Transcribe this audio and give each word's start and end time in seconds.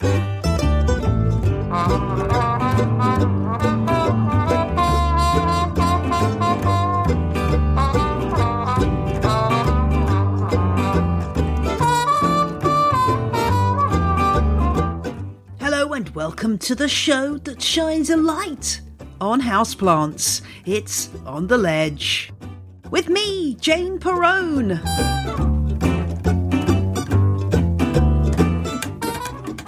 Hello 0.00 0.12
and 15.92 16.08
welcome 16.10 16.58
to 16.58 16.74
the 16.76 16.88
show 16.88 17.38
that 17.38 17.60
shines 17.60 18.10
a 18.10 18.16
light 18.16 18.80
on 19.20 19.40
houseplants. 19.42 20.42
It's 20.64 21.10
On 21.26 21.48
the 21.48 21.58
Ledge. 21.58 22.32
With 22.90 23.08
me, 23.08 23.56
Jane 23.56 23.98
Perrone. 23.98 25.57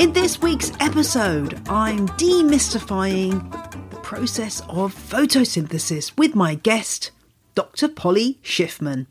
In 0.00 0.14
this 0.14 0.40
week's 0.40 0.72
episode, 0.80 1.60
I'm 1.68 2.08
demystifying 2.16 3.50
the 3.90 3.98
process 3.98 4.60
of 4.60 4.94
photosynthesis 4.94 6.16
with 6.16 6.34
my 6.34 6.54
guest, 6.54 7.10
Dr. 7.54 7.86
Polly 7.86 8.38
Schiffman. 8.42 9.08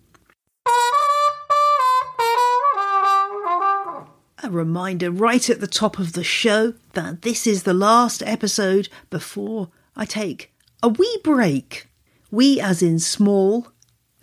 A 4.42 4.50
reminder 4.50 5.12
right 5.12 5.48
at 5.48 5.60
the 5.60 5.68
top 5.68 6.00
of 6.00 6.14
the 6.14 6.24
show 6.24 6.74
that 6.94 7.22
this 7.22 7.46
is 7.46 7.62
the 7.62 7.74
last 7.76 8.24
episode 8.24 8.90
before 9.12 9.70
I 9.96 10.06
take 10.06 10.52
a 10.82 10.90
wee 10.90 11.20
break. 11.24 11.86
We, 12.32 12.60
as 12.60 12.82
in 12.82 12.98
small, 12.98 13.68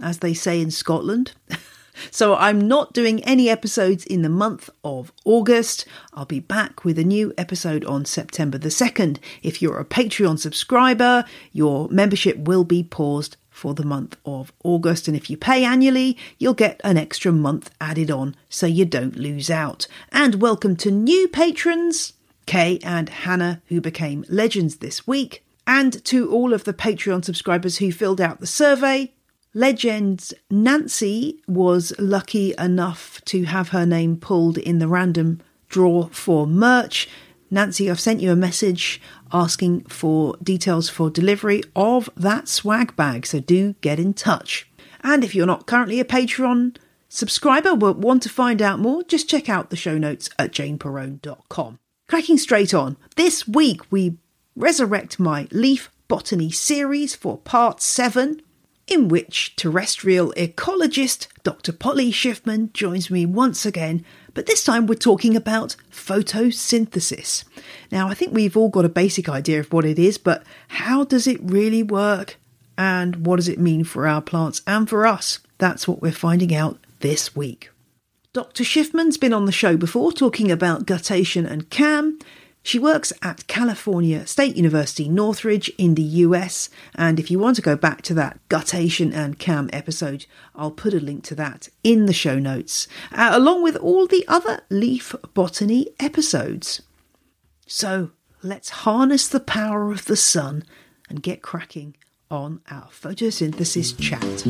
as 0.01 0.19
they 0.19 0.35
say 0.35 0.61
in 0.61 0.73
Scotland. 0.73 1.31
so 2.11 2.35
I'm 2.37 2.67
not 2.67 2.93
doing 2.93 3.23
any 3.25 3.49
episodes 3.49 4.05
in 4.05 4.23
the 4.23 4.29
month 4.29 4.71
of 4.85 5.13
August. 5.25 5.87
I'll 6.15 6.25
be 6.25 6.41
back 6.41 6.85
with 6.85 6.99
a 6.99 7.05
new 7.05 7.33
episode 7.37 7.85
on 7.85 8.05
September 8.05 8.59
the 8.59 8.69
2nd. 8.69 9.19
If 9.43 9.61
you're 9.61 9.81
a 9.81 9.85
Patreon 9.85 10.39
subscriber, 10.39 11.25
your 11.53 11.89
membership 11.89 12.37
will 12.39 12.65
be 12.65 12.83
paused 12.83 13.37
for 13.57 13.73
the 13.73 13.85
month 13.85 14.17
of 14.27 14.53
August. 14.63 15.09
And 15.09 15.17
if 15.17 15.31
you 15.31 15.37
pay 15.37 15.65
annually, 15.65 16.19
you'll 16.39 16.55
get 16.55 16.81
an 16.85 16.99
extra 16.99 17.33
month 17.33 17.71
added 17.81 18.11
on 18.11 18.37
so 18.51 18.67
you 18.67 18.85
don't 18.85 19.17
lose 19.17 19.51
out. 19.51 19.87
And 20.13 20.43
welcome 20.43 20.77
to 20.77 20.91
new 20.91 21.27
patrons, 21.29 22.13
Kay 22.45 22.79
and 22.83 23.09
Hannah, 23.09 23.63
who 23.67 23.81
became 23.81 24.27
legends 24.29 24.77
this 24.77 25.07
week. 25.07 25.43
And 25.67 26.05
to 26.05 26.31
all 26.31 26.53
of 26.53 26.65
the 26.65 26.75
Patreon 26.75 27.25
subscribers 27.25 27.79
who 27.79 27.91
filled 27.91 28.21
out 28.21 28.41
the 28.41 28.47
survey, 28.47 29.15
Legends 29.57 30.35
Nancy 30.51 31.41
was 31.49 31.95
lucky 31.99 32.53
enough 32.59 33.23
to 33.25 33.45
have 33.45 33.71
her 33.71 33.87
name 33.87 34.19
pulled 34.19 34.59
in 34.59 34.81
the 34.81 34.87
random 34.87 35.41
draw 35.71 36.09
for 36.09 36.47
merch. 36.47 37.09
Nancy, 37.51 37.91
I've 37.91 37.99
sent 37.99 38.21
you 38.21 38.31
a 38.31 38.37
message 38.37 39.01
asking 39.33 39.85
for 39.85 40.37
details 40.43 40.91
for 40.91 41.09
delivery 41.09 41.63
of 41.75 42.11
that 42.19 42.49
swag 42.49 42.95
bag, 42.97 43.25
so 43.25 43.41
do 43.41 43.73
get 43.81 43.99
in 43.99 44.13
touch. 44.13 44.71
And 45.03 45.25
if 45.25 45.35
you're 45.35 45.47
not 45.47 45.67
currently 45.67 46.01
a 46.01 46.05
Patreon 46.05 46.77
subscriber 47.09 47.75
but 47.77 47.97
want 47.97 48.25
to 48.25 48.29
find 48.29 48.61
out 48.61 48.79
more, 48.79 49.05
just 49.05 49.27
check 49.27 49.49
out 49.49 49.71
the 49.71 49.77
show 49.77 49.97
notes 49.97 50.29
at 50.39 50.53
janeperrone.com. 50.53 51.79
Cracking 52.09 52.37
straight 52.37 52.75
on, 52.75 52.99
this 53.17 53.49
week 53.49 53.91
we 53.91 54.19
resurrect 54.55 55.19
my 55.19 55.49
leaf 55.51 55.91
botany 56.09 56.51
series 56.51 57.15
for 57.15 57.39
part 57.39 57.81
7 57.81 58.43
in 58.87 59.09
which 59.09 59.57
terrestrial 59.57 60.33
ecologist 60.37 61.27
Dr. 61.43 61.73
Polly 61.73 62.13
Schiffman 62.13 62.73
joins 62.73 63.11
me 63.11 63.27
once 63.27 63.67
again, 63.67 64.05
but 64.35 64.47
this 64.47 64.63
time 64.63 64.87
we're 64.87 64.95
talking 64.95 65.37
about 65.37 65.77
photosynthesis. 65.91 67.45
Now, 67.91 68.09
I 68.09 68.15
think 68.15 68.33
we've 68.33 68.57
all 68.57 68.69
got 68.69 68.85
a 68.85 68.91
basic 68.91 69.29
idea 69.29 69.61
of 69.61 69.73
what 69.73 69.85
it 69.85 69.99
is, 69.99 70.19
but 70.19 70.45
how 70.69 71.05
does 71.05 71.27
it 71.27 71.41
really 71.43 71.83
work? 71.83 72.37
And 72.79 73.27
what 73.27 73.37
does 73.37 73.49
it 73.49 73.59
mean 73.59 73.85
for 73.85 74.07
our 74.07 74.21
plants 74.21 74.63
and 74.67 74.89
for 74.89 75.07
us? 75.07 75.41
That's 75.59 75.89
what 75.89 76.03
we're 76.03 76.13
finding 76.13 76.55
out 76.55 76.79
this 77.01 77.35
week. 77.35 77.71
Dr. 78.33 78.65
Schiffman's 78.65 79.17
been 79.17 79.33
on 79.33 79.47
the 79.47 79.53
show 79.53 79.79
before 79.79 80.13
talking 80.13 80.51
about 80.51 80.85
guttation 80.85 81.51
and 81.51 81.71
CAM, 81.71 82.19
she 82.67 82.81
works 82.81 83.13
at 83.23 83.47
California 83.47 84.27
State 84.27 84.57
University, 84.57 85.09
Northridge 85.09 85.69
in 85.79 85.95
the 85.95 86.03
US. 86.03 86.69
And 86.97 87.21
if 87.21 87.31
you 87.31 87.39
want 87.39 87.55
to 87.57 87.63
go 87.63 87.77
back 87.77 88.03
to 88.03 88.15
that 88.15 88.41
guttation 88.49 89.15
and 89.15 89.39
cam 89.39 89.71
episode, 89.73 90.27
I'll 90.53 90.73
put 90.73 90.93
a 90.93 90.99
link 90.99 91.23
to 91.27 91.37
that 91.37 91.69
in 91.85 92.07
the 92.07 92.13
show 92.13 92.41
notes, 92.41 92.89
uh, 93.13 93.31
along 93.33 93.63
with 93.63 93.77
all 93.77 94.09
the 94.09 94.25
other 94.27 94.63
leaf 94.69 95.15
botany 95.33 95.91
episodes. 96.01 96.83
So 97.69 98.11
let's 98.43 98.71
harness 98.71 99.29
the 99.29 99.39
power 99.39 99.93
of 99.93 100.07
the 100.07 100.17
sun 100.17 100.65
and 101.09 101.23
get 101.23 101.43
cracking 101.43 101.95
on 102.33 102.63
our 102.69 102.89
photosynthesis 102.89 103.97
chat. 103.97 104.43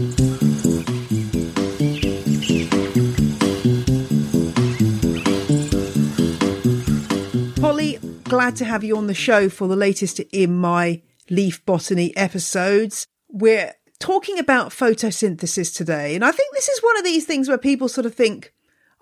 Glad 8.29 8.57
to 8.57 8.65
have 8.65 8.83
you 8.83 8.97
on 8.97 9.07
the 9.07 9.15
show 9.15 9.49
for 9.49 9.69
the 9.69 9.77
latest 9.77 10.19
in 10.19 10.59
my 10.59 11.01
leaf 11.31 11.65
botany 11.65 12.17
episodes. 12.17 13.07
We're 13.29 13.73
talking 14.01 14.39
about 14.39 14.71
photosynthesis 14.71 15.75
today, 15.75 16.17
and 16.17 16.25
I 16.25 16.33
think 16.33 16.53
this 16.53 16.69
is 16.69 16.83
one 16.83 16.99
of 16.99 17.05
these 17.05 17.25
things 17.25 17.49
where 17.49 17.57
people 17.57 17.89
sort 17.89 18.05
of 18.05 18.15
think, 18.15 18.53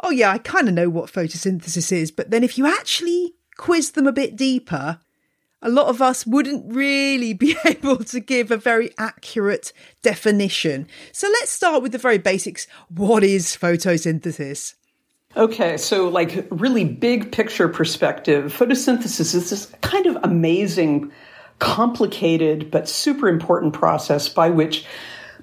oh, 0.03 0.11
yeah, 0.11 0.31
I 0.31 0.39
kind 0.39 0.69
of 0.69 0.75
know 0.75 0.91
what 0.91 1.11
photosynthesis 1.11 1.91
is, 1.91 2.11
but 2.11 2.31
then 2.31 2.45
if 2.45 2.59
you 2.59 2.67
actually 2.67 3.35
quiz 3.57 3.93
them 3.93 4.07
a 4.07 4.13
bit 4.13 4.37
deeper, 4.37 5.01
a 5.63 5.71
lot 5.71 5.87
of 5.87 6.03
us 6.03 6.27
wouldn't 6.27 6.71
really 6.75 7.33
be 7.33 7.57
able 7.65 8.05
to 8.05 8.21
give 8.21 8.51
a 8.51 8.59
very 8.59 8.91
accurate 8.99 9.73
definition. 10.03 10.87
So 11.13 11.29
let's 11.29 11.51
start 11.51 11.83
with 11.83 11.93
the 11.93 11.99
very 11.99 12.19
basics. 12.19 12.67
What 12.89 13.25
is 13.25 13.57
photosynthesis? 13.57 14.75
Okay, 15.37 15.77
so 15.77 16.09
like 16.09 16.47
really 16.51 16.85
big 16.85 17.33
picture 17.33 17.69
perspective, 17.69 18.53
photosynthesis 18.57 19.35
is 19.35 19.51
this 19.51 19.67
kind 19.81 20.07
of 20.07 20.17
amazing, 20.23 21.11
complicated, 21.59 22.71
but 22.71 22.89
super 22.89 23.29
important 23.29 23.73
process 23.73 24.29
by 24.29 24.51
which 24.51 24.87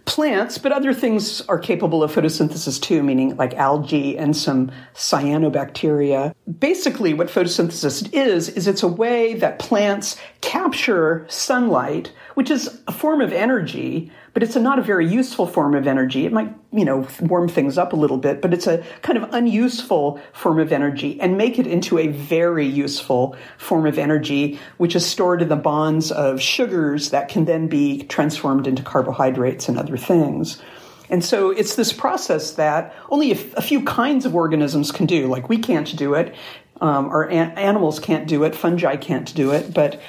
plants, 0.05 0.57
but 0.57 0.71
other 0.71 0.93
things 0.93 1.41
are 1.41 1.59
capable 1.59 2.03
of 2.03 2.13
photosynthesis 2.13 2.81
too, 2.81 3.03
meaning 3.03 3.35
like 3.35 3.53
algae 3.55 4.17
and 4.17 4.35
some 4.35 4.71
cyanobacteria. 4.95 6.33
Basically, 6.59 7.13
what 7.13 7.27
photosynthesis 7.27 8.13
is, 8.13 8.49
is 8.49 8.67
it's 8.67 8.83
a 8.83 8.87
way 8.87 9.33
that 9.35 9.59
plants 9.59 10.19
capture 10.39 11.25
sunlight, 11.29 12.11
which 12.35 12.49
is 12.49 12.81
a 12.87 12.91
form 12.91 13.21
of 13.21 13.33
energy, 13.33 14.09
but 14.33 14.43
it's 14.43 14.55
a, 14.55 14.59
not 14.59 14.79
a 14.79 14.81
very 14.81 15.07
useful 15.07 15.45
form 15.45 15.75
of 15.75 15.87
energy. 15.87 16.25
It 16.25 16.31
might, 16.31 16.53
you 16.71 16.85
know, 16.85 17.07
warm 17.19 17.49
things 17.49 17.77
up 17.77 17.93
a 17.93 17.95
little 17.95 18.17
bit, 18.17 18.41
but 18.41 18.53
it's 18.53 18.67
a 18.67 18.83
kind 19.01 19.17
of 19.17 19.33
unuseful 19.33 20.21
form 20.33 20.59
of 20.59 20.71
energy 20.71 21.19
and 21.19 21.37
make 21.37 21.59
it 21.59 21.67
into 21.67 21.97
a 21.97 22.07
very 22.07 22.65
useful 22.65 23.35
form 23.57 23.85
of 23.85 23.97
energy, 23.97 24.59
which 24.77 24.95
is 24.95 25.05
stored 25.05 25.41
in 25.41 25.49
the 25.49 25.55
bonds 25.55 26.11
of 26.11 26.41
sugars 26.41 27.09
that 27.09 27.27
can 27.27 27.45
then 27.45 27.67
be 27.67 28.03
transformed 28.03 28.67
into 28.67 28.83
carbohydrates 28.83 29.67
and 29.67 29.77
other 29.77 29.97
things. 29.97 30.61
And 31.09 31.25
so 31.25 31.49
it's 31.49 31.75
this 31.75 31.91
process 31.91 32.51
that 32.53 32.95
only 33.09 33.31
a, 33.31 33.35
f- 33.35 33.53
a 33.57 33.61
few 33.61 33.83
kinds 33.83 34.25
of 34.25 34.33
organisms 34.33 34.93
can 34.93 35.05
do. 35.05 35.27
Like 35.27 35.49
we 35.49 35.57
can't 35.57 35.93
do 35.97 36.13
it, 36.13 36.33
um, 36.79 37.07
or 37.07 37.29
an- 37.29 37.51
animals 37.57 37.99
can't 37.99 38.27
do 38.29 38.45
it, 38.45 38.55
fungi 38.55 38.95
can't 38.95 39.35
do 39.35 39.51
it, 39.51 39.73
but 39.73 40.01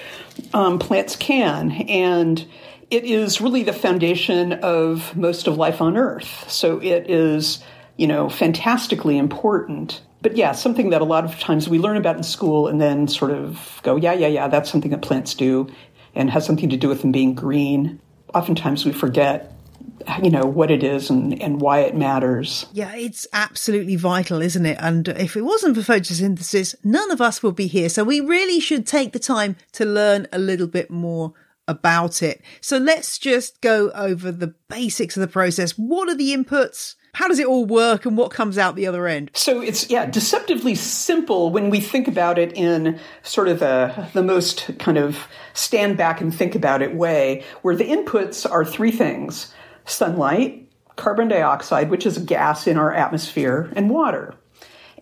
um, 0.54 0.78
plants 0.78 1.16
can. 1.16 1.72
And 1.72 2.46
it 2.92 3.04
is 3.04 3.40
really 3.40 3.62
the 3.62 3.72
foundation 3.72 4.52
of 4.52 5.16
most 5.16 5.46
of 5.46 5.56
life 5.56 5.80
on 5.80 5.96
Earth. 5.96 6.44
So 6.50 6.78
it 6.78 7.08
is, 7.08 7.64
you 7.96 8.06
know, 8.06 8.28
fantastically 8.28 9.16
important. 9.16 10.02
But 10.20 10.36
yeah, 10.36 10.52
something 10.52 10.90
that 10.90 11.00
a 11.00 11.04
lot 11.04 11.24
of 11.24 11.40
times 11.40 11.70
we 11.70 11.78
learn 11.78 11.96
about 11.96 12.18
in 12.18 12.22
school 12.22 12.68
and 12.68 12.82
then 12.82 13.08
sort 13.08 13.30
of 13.30 13.80
go, 13.82 13.96
yeah, 13.96 14.12
yeah, 14.12 14.26
yeah, 14.26 14.46
that's 14.46 14.70
something 14.70 14.90
that 14.90 15.00
plants 15.00 15.34
do 15.34 15.72
and 16.14 16.30
has 16.30 16.44
something 16.44 16.68
to 16.68 16.76
do 16.76 16.88
with 16.88 17.00
them 17.00 17.12
being 17.12 17.34
green. 17.34 17.98
Oftentimes 18.34 18.84
we 18.84 18.92
forget 18.92 19.48
you 20.22 20.30
know 20.30 20.44
what 20.44 20.70
it 20.70 20.82
is 20.82 21.10
and, 21.10 21.40
and 21.40 21.60
why 21.60 21.80
it 21.80 21.96
matters. 21.96 22.66
Yeah, 22.72 22.94
it's 22.94 23.26
absolutely 23.32 23.96
vital, 23.96 24.42
isn't 24.42 24.66
it? 24.66 24.76
And 24.80 25.08
if 25.08 25.36
it 25.36 25.42
wasn't 25.42 25.76
for 25.76 25.82
photosynthesis, 25.82 26.74
none 26.84 27.10
of 27.10 27.20
us 27.20 27.42
would 27.42 27.56
be 27.56 27.68
here. 27.68 27.88
So 27.88 28.04
we 28.04 28.20
really 28.20 28.60
should 28.60 28.86
take 28.86 29.12
the 29.12 29.18
time 29.18 29.56
to 29.72 29.84
learn 29.84 30.26
a 30.32 30.38
little 30.38 30.66
bit 30.66 30.90
more 30.90 31.34
about 31.68 32.22
it. 32.22 32.42
So 32.60 32.78
let's 32.78 33.18
just 33.18 33.60
go 33.60 33.90
over 33.90 34.32
the 34.32 34.54
basics 34.68 35.16
of 35.16 35.20
the 35.20 35.28
process. 35.28 35.72
What 35.72 36.08
are 36.08 36.14
the 36.14 36.34
inputs? 36.34 36.96
How 37.14 37.28
does 37.28 37.38
it 37.38 37.46
all 37.46 37.66
work 37.66 38.06
and 38.06 38.16
what 38.16 38.30
comes 38.30 38.56
out 38.56 38.74
the 38.74 38.86
other 38.86 39.06
end? 39.06 39.30
So 39.34 39.60
it's 39.60 39.90
yeah, 39.90 40.06
deceptively 40.06 40.74
simple 40.74 41.50
when 41.50 41.68
we 41.68 41.78
think 41.78 42.08
about 42.08 42.38
it 42.38 42.56
in 42.56 42.98
sort 43.22 43.48
of 43.48 43.58
the 43.58 44.08
the 44.14 44.22
most 44.22 44.78
kind 44.78 44.96
of 44.96 45.28
stand 45.52 45.98
back 45.98 46.22
and 46.22 46.34
think 46.34 46.54
about 46.54 46.80
it 46.80 46.94
way, 46.94 47.44
where 47.60 47.76
the 47.76 47.84
inputs 47.84 48.50
are 48.50 48.64
three 48.64 48.90
things 48.90 49.52
sunlight, 49.84 50.70
carbon 50.96 51.28
dioxide, 51.28 51.90
which 51.90 52.06
is 52.06 52.16
a 52.16 52.20
gas 52.20 52.66
in 52.66 52.78
our 52.78 52.94
atmosphere, 52.94 53.70
and 53.76 53.90
water. 53.90 54.34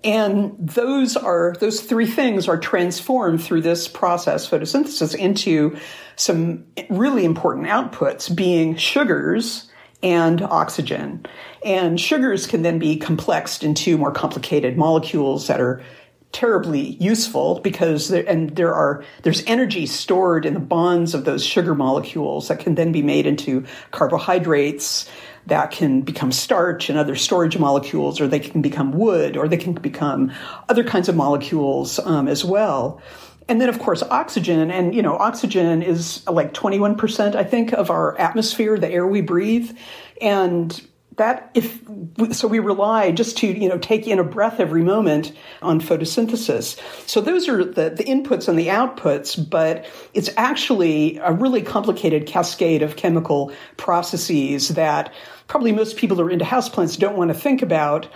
And 0.03 0.57
those 0.59 1.17
are 1.17 1.55
those 1.61 1.83
three 1.83 2.07
things 2.07 2.49
are 2.49 2.59
transformed 2.59 3.43
through 3.43 3.63
this 3.63 3.87
process, 3.87 4.49
photosynthesis, 4.49 5.15
into 5.15 5.77
some 6.17 6.65
really 6.89 7.25
important 7.25 7.67
outputs, 7.67 8.35
being 8.35 8.77
sugars 8.77 9.71
and 10.03 10.41
oxygen. 10.41 11.27
And 11.65 12.01
sugars 12.01 12.47
can 12.47 12.63
then 12.63 12.79
be 12.79 12.97
complexed 12.97 13.63
into 13.63 13.99
more 13.99 14.13
complicated 14.13 14.79
molecules 14.79 15.47
that 15.49 15.61
are 15.61 15.83
terribly 16.33 16.97
useful 17.01 17.61
because 17.61 18.09
there, 18.09 18.25
and 18.29 18.55
there 18.55 18.73
are 18.73 19.05
there's 19.23 19.43
energy 19.47 19.85
stored 19.85 20.47
in 20.47 20.55
the 20.55 20.61
bonds 20.61 21.13
of 21.13 21.25
those 21.25 21.45
sugar 21.45 21.75
molecules 21.75 22.49
that 22.49 22.61
can 22.61 22.77
then 22.77 22.93
be 22.93 23.03
made 23.03 23.27
into 23.27 23.65
carbohydrates 23.91 25.11
that 25.47 25.71
can 25.71 26.03
become 26.03 26.33
starch 26.33 26.89
and 26.89 26.99
other 26.99 27.17
storage 27.17 27.59
molecules 27.59 28.21
or 28.21 28.29
they 28.29 28.39
can 28.39 28.63
become 28.63 28.93
wood 28.93 29.37
or 29.37 29.49
they 29.49 29.57
can 29.57 29.73
become 29.73 30.33
other 30.69 30.85
kinds 30.85 31.09
of 31.09 31.17
molecules 31.17 31.99
um, 32.01 32.29
as 32.29 32.45
well. 32.45 33.01
And 33.49 33.61
then 33.61 33.69
of 33.69 33.79
course 33.79 34.03
oxygen. 34.03 34.71
And 34.71 34.95
you 34.95 35.03
know 35.03 35.17
oxygen 35.17 35.83
is 35.83 36.27
like 36.27 36.55
21% 36.55 37.35
i 37.35 37.43
think 37.43 37.73
of 37.73 37.91
our 37.91 38.17
atmosphere 38.19 38.79
the 38.79 38.89
air 38.89 39.07
we 39.07 39.21
breathe. 39.21 39.77
And 40.21 40.81
that 41.17 41.51
if 41.55 41.81
so 42.33 42.49
we 42.49 42.59
rely 42.59 43.11
just 43.11 43.39
to 43.39 43.47
you 43.47 43.69
know 43.69 43.79
take 43.79 44.07
in 44.07 44.19
a 44.19 44.25
breath 44.25 44.61
every 44.61 44.83
moment 44.83 45.33
on 45.61 45.81
photosynthesis. 45.81 46.81
So 47.09 47.21
those 47.21 47.49
are 47.49 47.65
the, 47.65 47.91
the 47.91 48.05
inputs 48.05 48.49
and 48.49 48.59
the 48.59 48.69
outputs 48.69 49.51
but 49.51 49.87
it's 50.15 50.31
actually 50.37 51.19
a 51.19 51.33
really 51.33 51.63
complicated 51.63 52.27
cascade 52.27 52.83
of 52.83 52.97
chemical 52.97 53.53
processes 53.77 54.69
that 54.69 55.13
probably 55.47 55.73
most 55.73 55.97
people 55.97 56.17
who 56.17 56.23
are 56.23 56.31
into 56.31 56.45
houseplants 56.45 56.99
don't 56.99 57.17
want 57.17 57.31
to 57.31 57.35
think 57.35 57.63
about 57.63 58.09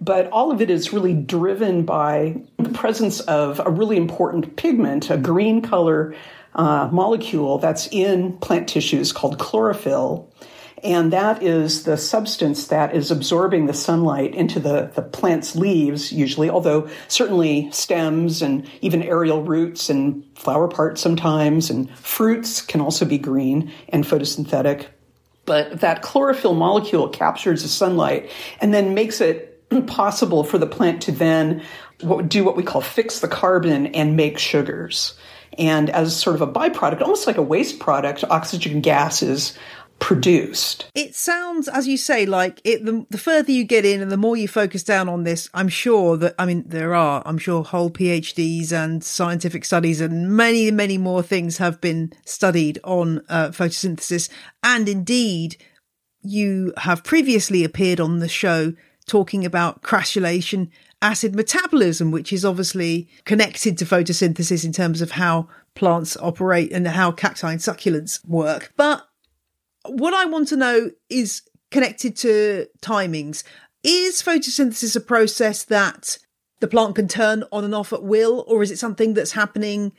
but 0.00 0.28
all 0.30 0.52
of 0.52 0.60
it 0.60 0.70
is 0.70 0.92
really 0.92 1.14
driven 1.14 1.84
by 1.84 2.40
the 2.58 2.68
presence 2.70 3.20
of 3.20 3.60
a 3.64 3.70
really 3.70 3.96
important 3.96 4.56
pigment 4.56 5.10
a 5.10 5.16
green 5.16 5.62
color 5.62 6.14
uh, 6.54 6.88
molecule 6.90 7.58
that's 7.58 7.88
in 7.88 8.36
plant 8.38 8.68
tissues 8.68 9.12
called 9.12 9.38
chlorophyll 9.38 10.32
and 10.82 11.12
that 11.12 11.42
is 11.42 11.84
the 11.84 11.96
substance 11.96 12.66
that 12.66 12.94
is 12.94 13.10
absorbing 13.10 13.66
the 13.66 13.74
sunlight 13.74 14.34
into 14.34 14.60
the, 14.60 14.90
the 14.94 15.02
plant's 15.02 15.56
leaves, 15.56 16.12
usually, 16.12 16.50
although 16.50 16.88
certainly 17.08 17.70
stems 17.72 18.42
and 18.42 18.68
even 18.82 19.02
aerial 19.02 19.42
roots 19.42 19.88
and 19.88 20.24
flower 20.36 20.68
parts 20.68 21.00
sometimes, 21.00 21.70
and 21.70 21.90
fruits 21.98 22.60
can 22.60 22.80
also 22.80 23.06
be 23.06 23.16
green 23.16 23.72
and 23.88 24.04
photosynthetic. 24.04 24.86
But 25.46 25.80
that 25.80 26.02
chlorophyll 26.02 26.54
molecule 26.54 27.08
captures 27.08 27.62
the 27.62 27.68
sunlight 27.68 28.30
and 28.60 28.74
then 28.74 28.94
makes 28.94 29.20
it 29.20 29.68
possible 29.86 30.44
for 30.44 30.58
the 30.58 30.66
plant 30.66 31.02
to 31.02 31.12
then 31.12 31.62
do 32.28 32.44
what 32.44 32.56
we 32.56 32.62
call 32.62 32.82
fix 32.82 33.20
the 33.20 33.28
carbon 33.28 33.86
and 33.88 34.16
make 34.16 34.38
sugars. 34.38 35.14
And 35.58 35.88
as 35.88 36.14
sort 36.14 36.36
of 36.36 36.42
a 36.42 36.46
byproduct, 36.46 37.00
almost 37.00 37.26
like 37.26 37.38
a 37.38 37.42
waste 37.42 37.78
product, 37.78 38.24
oxygen 38.28 38.82
gas 38.82 39.22
is 39.22 39.56
produced. 39.98 40.90
It 40.94 41.14
sounds, 41.14 41.68
as 41.68 41.88
you 41.88 41.96
say, 41.96 42.26
like 42.26 42.60
it. 42.64 42.84
The, 42.84 43.06
the, 43.10 43.18
further 43.18 43.52
you 43.52 43.64
get 43.64 43.84
in 43.84 44.00
and 44.00 44.10
the 44.10 44.16
more 44.16 44.36
you 44.36 44.48
focus 44.48 44.82
down 44.82 45.08
on 45.08 45.24
this, 45.24 45.48
I'm 45.54 45.68
sure 45.68 46.16
that 46.18 46.34
I 46.38 46.46
mean 46.46 46.64
there 46.66 46.94
are, 46.94 47.22
I'm 47.24 47.38
sure, 47.38 47.64
whole 47.64 47.90
PhDs 47.90 48.72
and 48.72 49.02
scientific 49.02 49.64
studies 49.64 50.00
and 50.00 50.36
many, 50.36 50.70
many 50.70 50.98
more 50.98 51.22
things 51.22 51.58
have 51.58 51.80
been 51.80 52.12
studied 52.24 52.78
on 52.84 53.22
uh, 53.28 53.48
photosynthesis, 53.48 54.28
and 54.62 54.88
indeed, 54.88 55.56
you 56.22 56.72
have 56.78 57.04
previously 57.04 57.64
appeared 57.64 58.00
on 58.00 58.18
the 58.18 58.28
show 58.28 58.74
talking 59.06 59.44
about 59.44 59.82
crassulacean 59.82 60.68
acid 61.00 61.34
metabolism, 61.34 62.10
which 62.10 62.32
is 62.32 62.44
obviously 62.44 63.08
connected 63.24 63.78
to 63.78 63.84
photosynthesis 63.84 64.64
in 64.64 64.72
terms 64.72 65.00
of 65.00 65.12
how 65.12 65.48
plants 65.74 66.16
operate 66.20 66.72
and 66.72 66.86
how 66.88 67.12
cacti 67.12 67.52
and 67.52 67.60
succulents 67.60 68.26
work. 68.26 68.72
But 68.76 69.06
what 69.88 70.14
I 70.14 70.24
want 70.26 70.48
to 70.48 70.56
know 70.56 70.90
is 71.08 71.42
connected 71.70 72.16
to 72.16 72.66
timings. 72.80 73.42
Is 73.82 74.22
photosynthesis 74.22 74.96
a 74.96 75.00
process 75.00 75.64
that 75.64 76.18
the 76.60 76.68
plant 76.68 76.96
can 76.96 77.08
turn 77.08 77.44
on 77.52 77.64
and 77.64 77.74
off 77.74 77.92
at 77.92 78.02
will, 78.02 78.44
or 78.48 78.62
is 78.62 78.70
it 78.70 78.78
something 78.78 79.14
that's 79.14 79.32
happening 79.32 79.92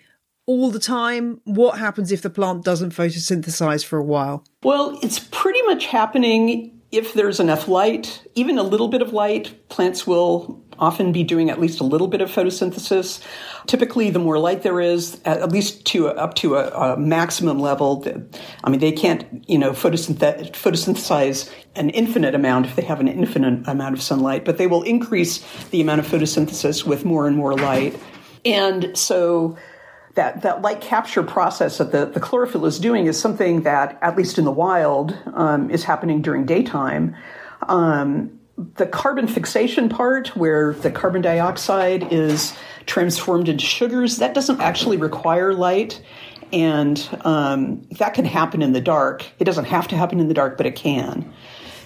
all 0.45 0.71
the 0.71 0.79
time? 0.79 1.41
What 1.45 1.77
happens 1.77 2.11
if 2.11 2.21
the 2.21 2.29
plant 2.29 2.63
doesn't 2.63 2.93
photosynthesize 2.93 3.85
for 3.85 3.97
a 3.97 4.03
while? 4.03 4.43
Well, 4.63 4.97
it's 5.01 5.19
pretty 5.19 5.61
much 5.63 5.85
happening 5.85 6.79
if 6.91 7.13
there's 7.13 7.39
enough 7.39 7.67
light, 7.67 8.25
even 8.35 8.57
a 8.57 8.63
little 8.63 8.87
bit 8.87 9.01
of 9.01 9.13
light, 9.13 9.69
plants 9.69 10.07
will 10.07 10.63
often 10.79 11.11
be 11.11 11.23
doing 11.23 11.49
at 11.49 11.59
least 11.59 11.79
a 11.79 11.83
little 11.83 12.07
bit 12.07 12.21
of 12.21 12.29
photosynthesis. 12.29 13.23
Typically, 13.65 14.09
the 14.09 14.19
more 14.19 14.39
light 14.39 14.61
there 14.61 14.79
is, 14.79 15.19
at 15.25 15.51
least 15.51 15.85
to 15.85 16.07
up 16.07 16.33
to 16.35 16.55
a, 16.55 16.93
a, 16.93 16.97
maximum 16.97 17.59
level, 17.59 18.05
I 18.63 18.69
mean, 18.69 18.79
they 18.79 18.91
can't, 18.91 19.43
you 19.49 19.57
know, 19.57 19.71
photosynth- 19.71 20.51
photosynthesize 20.51 21.51
an 21.75 21.89
infinite 21.91 22.35
amount 22.35 22.65
if 22.65 22.75
they 22.75 22.83
have 22.83 22.99
an 22.99 23.07
infinite 23.07 23.67
amount 23.67 23.95
of 23.95 24.01
sunlight, 24.01 24.45
but 24.45 24.57
they 24.57 24.67
will 24.67 24.83
increase 24.83 25.45
the 25.69 25.81
amount 25.81 25.99
of 25.99 26.07
photosynthesis 26.07 26.85
with 26.85 27.05
more 27.05 27.27
and 27.27 27.35
more 27.35 27.55
light. 27.55 27.99
And 28.45 28.97
so, 28.97 29.57
that, 30.17 30.41
that 30.41 30.61
light 30.63 30.81
capture 30.81 31.23
process 31.23 31.77
that 31.77 31.91
the, 31.91 32.05
the 32.05 32.19
chlorophyll 32.19 32.65
is 32.65 32.79
doing 32.79 33.05
is 33.05 33.19
something 33.19 33.61
that, 33.61 33.97
at 34.01 34.17
least 34.17 34.37
in 34.37 34.45
the 34.45 34.51
wild, 34.51 35.15
um, 35.33 35.69
is 35.69 35.83
happening 35.83 36.21
during 36.21 36.45
daytime. 36.45 37.15
Um, 37.61 38.36
the 38.57 38.87
carbon 38.87 39.27
fixation 39.27 39.87
part, 39.87 40.29
where 40.35 40.73
the 40.73 40.89
carbon 40.89 41.21
dioxide 41.21 42.11
is 42.11 42.55
transformed 42.85 43.49
into 43.49 43.63
sugars, 43.63 44.17
that 44.17 44.33
doesn't 44.33 44.59
actually 44.59 44.97
require 44.97 45.53
light. 45.53 46.01
And 46.51 47.07
um, 47.21 47.83
that 47.99 48.13
can 48.13 48.25
happen 48.25 48.61
in 48.61 48.71
the 48.71 48.81
dark. 48.81 49.25
It 49.37 49.43
doesn't 49.43 49.65
have 49.65 49.89
to 49.89 49.97
happen 49.97 50.19
in 50.19 50.27
the 50.27 50.33
dark, 50.33 50.57
but 50.57 50.65
it 50.65 50.75
can. 50.75 51.31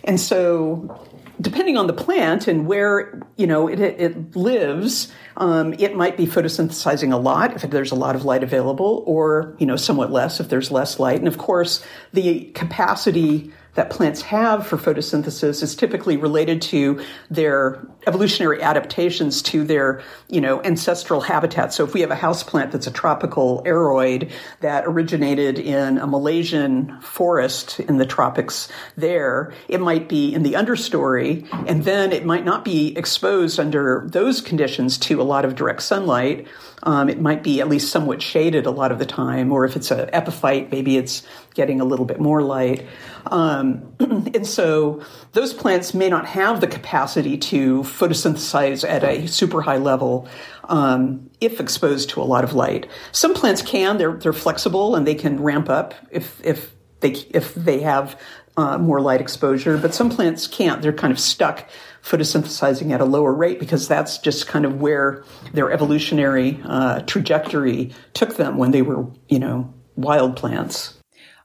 And 0.04 0.20
so, 0.20 1.08
depending 1.42 1.78
on 1.78 1.88
the 1.88 1.94
plant 1.94 2.48
and 2.48 2.68
where 2.68 3.20
you 3.38 3.48
know 3.48 3.68
it, 3.68 3.80
it 3.80 4.36
lives, 4.36 5.12
um, 5.38 5.74
it 5.74 5.96
might 5.96 6.16
be 6.16 6.28
photosynthesizing 6.28 7.12
a 7.12 7.18
lot 7.18 7.64
if 7.64 7.70
there's 7.72 7.92
a 7.92 7.96
lot 7.96 8.16
of 8.16 8.24
light 8.24 8.44
available, 8.44 9.04
or 9.08 9.56
you 9.58 9.66
know 9.66 9.76
somewhat 9.76 10.12
less 10.12 10.40
if 10.40 10.50
there's 10.50 10.72
less 10.72 11.00
light. 11.00 11.18
And 11.18 11.28
of 11.28 11.38
course, 11.40 11.84
the 12.14 12.46
capacity 12.52 13.52
that 13.76 13.90
plants 13.90 14.22
have 14.22 14.68
for 14.68 14.78
photosynthesis 14.78 15.64
is 15.64 15.76
typically 15.76 16.18
related 16.18 16.62
to 16.62 17.02
their 17.30 17.86
evolutionary 18.06 18.62
adaptations 18.62 19.42
to 19.42 19.64
their, 19.64 20.02
you 20.28 20.42
know, 20.42 20.62
ancestral 20.64 21.22
habitat. 21.22 21.74
So 21.74 21.84
if 21.84 21.94
we 21.94 22.02
have 22.02 22.12
a 22.12 22.16
house 22.16 22.44
plant 22.44 22.72
that's 22.72 22.88
a 22.88 22.92
tropical 22.92 23.64
aroid 23.66 24.32
that 24.60 24.84
originated 24.86 25.58
in 25.58 25.98
a 25.98 26.08
Malaysian 26.08 27.00
forest 27.02 27.80
in 27.80 27.98
the 27.98 28.06
tropics 28.06 28.68
there, 28.98 29.54
it 29.68 29.80
might 29.80 30.10
be 30.10 30.34
in 30.34 30.44
the 30.44 30.54
understory 30.54 31.48
and 31.68 31.84
then 31.84 32.12
it 32.12 32.26
might 32.26 32.44
not 32.44 32.66
be 32.66 32.98
exposed 32.98 33.60
under 33.60 34.06
those 34.08 34.42
conditions 34.42 34.98
to 34.98 35.22
a 35.22 35.24
lot 35.24 35.46
of 35.46 35.56
direct 35.56 35.82
sunlight. 35.82 36.48
Um, 36.84 37.10
it 37.10 37.20
might 37.20 37.44
be 37.44 37.62
at 37.62 37.70
least 37.70 37.92
somewhat 37.92 38.22
shaded 38.22 38.66
a 38.66 38.72
lot 38.72 38.92
of 38.92 39.00
the 39.00 39.06
time, 39.06 39.52
or 39.52 39.66
if 39.66 39.76
it's 39.76 39.92
an 39.92 40.10
epiphyte, 40.12 40.72
maybe 40.72 40.98
it's 40.98 41.24
getting 41.54 41.80
a 41.80 41.86
little 41.86 42.06
bit 42.06 42.20
more 42.20 42.42
light. 42.42 42.88
Um, 43.28 43.94
and 44.00 44.48
so 44.48 45.04
those 45.34 45.54
plants 45.54 45.94
may 45.94 46.10
not 46.10 46.26
have 46.26 46.62
the 46.62 46.68
capacity 46.68 47.38
to 47.38 47.84
photosynthesize 47.84 48.88
at 48.88 49.04
a 49.04 49.28
super 49.28 49.62
high 49.62 49.78
level 49.78 50.28
um, 50.66 51.30
if 51.40 51.60
exposed 51.60 52.10
to 52.12 52.22
a 52.22 52.24
lot 52.24 52.44
of 52.44 52.54
light. 52.54 52.88
Some 53.12 53.34
plants 53.34 53.62
can; 53.62 53.98
they're 53.98 54.14
they're 54.14 54.34
flexible 54.34 54.96
and 54.96 55.06
they 55.06 55.16
can 55.16 55.42
ramp 55.42 55.70
up 55.70 55.94
if 56.10 56.44
if 56.44 56.74
they 57.02 57.12
if 57.32 57.54
they 57.54 57.82
have 57.82 58.20
uh, 58.58 58.78
more 58.78 59.02
light 59.02 59.22
exposure. 59.22 59.78
But 59.78 59.94
some 59.94 60.10
plants 60.10 60.48
can't; 60.48 60.82
they're 60.82 60.94
kind 60.94 61.12
of 61.12 61.20
stuck 61.20 61.70
photosynthesizing 62.04 62.92
at 62.92 63.02
a 63.02 63.06
lower 63.06 63.34
rate 63.34 63.60
because 63.60 63.88
that's 63.88 64.18
just 64.18 64.48
kind 64.48 64.66
of 64.66 64.82
where 64.82 65.24
their 65.54 65.72
evolutionary 65.72 66.60
uh, 66.66 67.02
trajectory 67.02 67.94
took 68.14 68.38
them 68.38 68.58
when 68.58 68.72
they 68.72 68.82
were, 68.82 69.06
you 69.30 69.40
know, 69.40 69.74
wild 69.96 70.36
plants. 70.36 70.98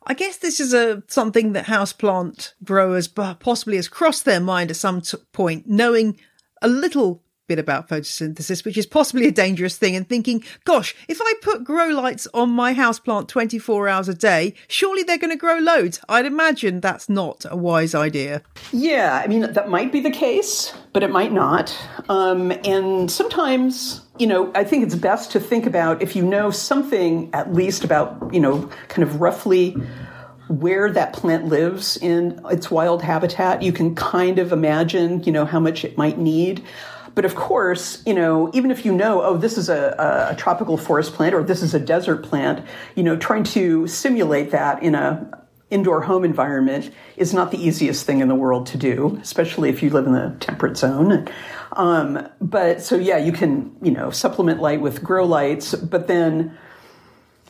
I 0.06 0.14
guess 0.14 0.36
this 0.36 0.60
is 0.60 0.72
a 0.72 1.02
something 1.08 1.52
that 1.52 1.66
houseplant 1.66 2.52
growers 2.62 3.08
possibly 3.08 3.76
has 3.76 3.88
crossed 3.88 4.24
their 4.24 4.40
mind 4.40 4.70
at 4.70 4.76
some 4.76 5.00
t- 5.00 5.18
point, 5.32 5.66
knowing 5.66 6.18
a 6.62 6.68
little 6.68 7.24
bit 7.46 7.58
about 7.58 7.88
photosynthesis, 7.88 8.64
which 8.64 8.76
is 8.76 8.86
possibly 8.86 9.28
a 9.28 9.32
dangerous 9.32 9.76
thing, 9.76 9.96
and 9.96 10.08
thinking, 10.08 10.42
gosh, 10.64 10.94
if 11.08 11.18
I 11.20 11.34
put 11.42 11.64
grow 11.64 11.88
lights 11.88 12.26
on 12.34 12.50
my 12.50 12.74
houseplant 12.74 13.28
24 13.28 13.88
hours 13.88 14.08
a 14.08 14.14
day, 14.14 14.54
surely 14.68 15.02
they're 15.02 15.18
going 15.18 15.30
to 15.30 15.36
grow 15.36 15.58
loads. 15.58 16.00
I'd 16.08 16.26
imagine 16.26 16.80
that's 16.80 17.08
not 17.08 17.44
a 17.48 17.56
wise 17.56 17.94
idea. 17.94 18.42
Yeah, 18.72 19.20
I 19.22 19.26
mean, 19.28 19.52
that 19.52 19.68
might 19.68 19.92
be 19.92 20.00
the 20.00 20.10
case, 20.10 20.72
but 20.92 21.02
it 21.02 21.10
might 21.10 21.32
not. 21.32 21.76
Um, 22.08 22.52
and 22.64 23.10
sometimes, 23.10 24.02
you 24.18 24.26
know, 24.26 24.50
I 24.54 24.64
think 24.64 24.84
it's 24.84 24.94
best 24.94 25.30
to 25.32 25.40
think 25.40 25.66
about 25.66 26.02
if 26.02 26.16
you 26.16 26.22
know 26.22 26.50
something 26.50 27.30
at 27.32 27.52
least 27.52 27.84
about, 27.84 28.32
you 28.32 28.40
know, 28.40 28.70
kind 28.88 29.02
of 29.02 29.20
roughly 29.20 29.76
where 30.48 30.90
that 30.92 31.12
plant 31.12 31.46
lives 31.46 31.96
in 31.96 32.40
its 32.50 32.70
wild 32.70 33.02
habitat, 33.02 33.62
you 33.62 33.72
can 33.72 33.94
kind 33.94 34.38
of 34.38 34.52
imagine, 34.52 35.22
you 35.24 35.32
know, 35.32 35.44
how 35.44 35.58
much 35.58 35.84
it 35.84 35.98
might 35.98 36.18
need. 36.18 36.62
But 37.16 37.24
of 37.24 37.34
course, 37.34 38.02
you 38.04 38.12
know, 38.12 38.50
even 38.52 38.70
if 38.70 38.84
you 38.84 38.92
know, 38.92 39.22
oh, 39.22 39.38
this 39.38 39.56
is 39.56 39.70
a, 39.70 40.28
a, 40.30 40.36
tropical 40.36 40.76
forest 40.76 41.14
plant 41.14 41.34
or 41.34 41.42
this 41.42 41.62
is 41.62 41.72
a 41.72 41.80
desert 41.80 42.18
plant, 42.22 42.64
you 42.94 43.02
know, 43.02 43.16
trying 43.16 43.42
to 43.44 43.86
simulate 43.86 44.50
that 44.50 44.82
in 44.82 44.94
a 44.94 45.46
indoor 45.70 46.02
home 46.02 46.26
environment 46.26 46.92
is 47.16 47.32
not 47.32 47.50
the 47.50 47.58
easiest 47.58 48.04
thing 48.04 48.20
in 48.20 48.28
the 48.28 48.34
world 48.34 48.66
to 48.66 48.76
do, 48.76 49.18
especially 49.22 49.70
if 49.70 49.82
you 49.82 49.88
live 49.88 50.06
in 50.06 50.12
the 50.12 50.36
temperate 50.40 50.76
zone. 50.76 51.26
Um, 51.72 52.28
but 52.38 52.82
so 52.82 52.96
yeah, 52.96 53.16
you 53.16 53.32
can, 53.32 53.74
you 53.80 53.92
know, 53.92 54.10
supplement 54.10 54.60
light 54.60 54.82
with 54.82 55.02
grow 55.02 55.24
lights, 55.24 55.74
but 55.74 56.08
then 56.08 56.56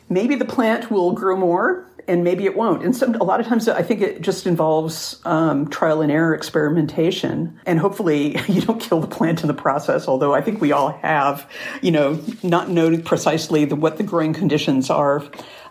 maybe 0.07 0.35
the 0.35 0.45
plant 0.45 0.89
will 0.89 1.11
grow 1.11 1.35
more 1.35 1.85
and 2.07 2.23
maybe 2.23 2.45
it 2.45 2.55
won't. 2.55 2.83
And 2.83 2.95
some, 2.95 3.15
a 3.15 3.23
lot 3.23 3.39
of 3.39 3.45
times, 3.45 3.67
I 3.67 3.81
think 3.81 4.01
it 4.01 4.21
just 4.21 4.47
involves 4.47 5.19
um, 5.25 5.67
trial 5.69 6.01
and 6.01 6.11
error 6.11 6.33
experimentation. 6.33 7.59
And 7.65 7.79
hopefully, 7.79 8.37
you 8.47 8.61
don't 8.61 8.79
kill 8.79 8.99
the 8.99 9.07
plant 9.07 9.41
in 9.41 9.47
the 9.47 9.53
process. 9.53 10.07
Although 10.07 10.33
I 10.33 10.41
think 10.41 10.61
we 10.61 10.71
all 10.71 10.91
have, 11.01 11.49
you 11.81 11.91
know, 11.91 12.21
not 12.43 12.69
knowing 12.69 13.01
precisely 13.03 13.65
the, 13.65 13.75
what 13.75 13.97
the 13.97 14.03
growing 14.03 14.33
conditions 14.33 14.89
are 14.89 15.23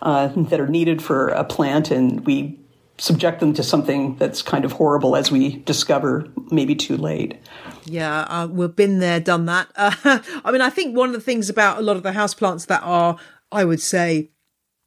uh, 0.03 0.29
that 0.29 0.61
are 0.61 0.69
needed 0.69 1.03
for 1.03 1.29
a 1.29 1.45
plant, 1.45 1.91
and 1.91 2.25
we 2.27 2.61
subject 2.99 3.41
them 3.41 3.53
to 3.55 3.63
something 3.63 4.17
that's 4.17 4.43
kind 4.43 4.65
of 4.65 4.73
horrible 4.73 5.17
as 5.17 5.31
we 5.31 5.57
discover 5.63 6.29
maybe 6.51 6.75
too 6.75 6.97
late. 6.97 7.39
Yeah, 7.85 8.21
uh, 8.23 8.49
we've 8.51 8.75
been 8.75 8.99
there, 8.99 9.21
done 9.21 9.47
that. 9.47 9.69
Uh, 9.77 9.93
I 10.45 10.51
mean, 10.51 10.61
I 10.61 10.71
think 10.71 10.97
one 10.97 11.11
of 11.11 11.15
the 11.15 11.21
things 11.21 11.49
about 11.49 11.79
a 11.79 11.83
lot 11.83 11.97
of 11.97 12.03
the 12.03 12.13
houseplants 12.13 12.67
that 12.67 12.83
are, 12.83 13.19
I 13.53 13.65
would 13.65 13.81
say, 13.81 14.31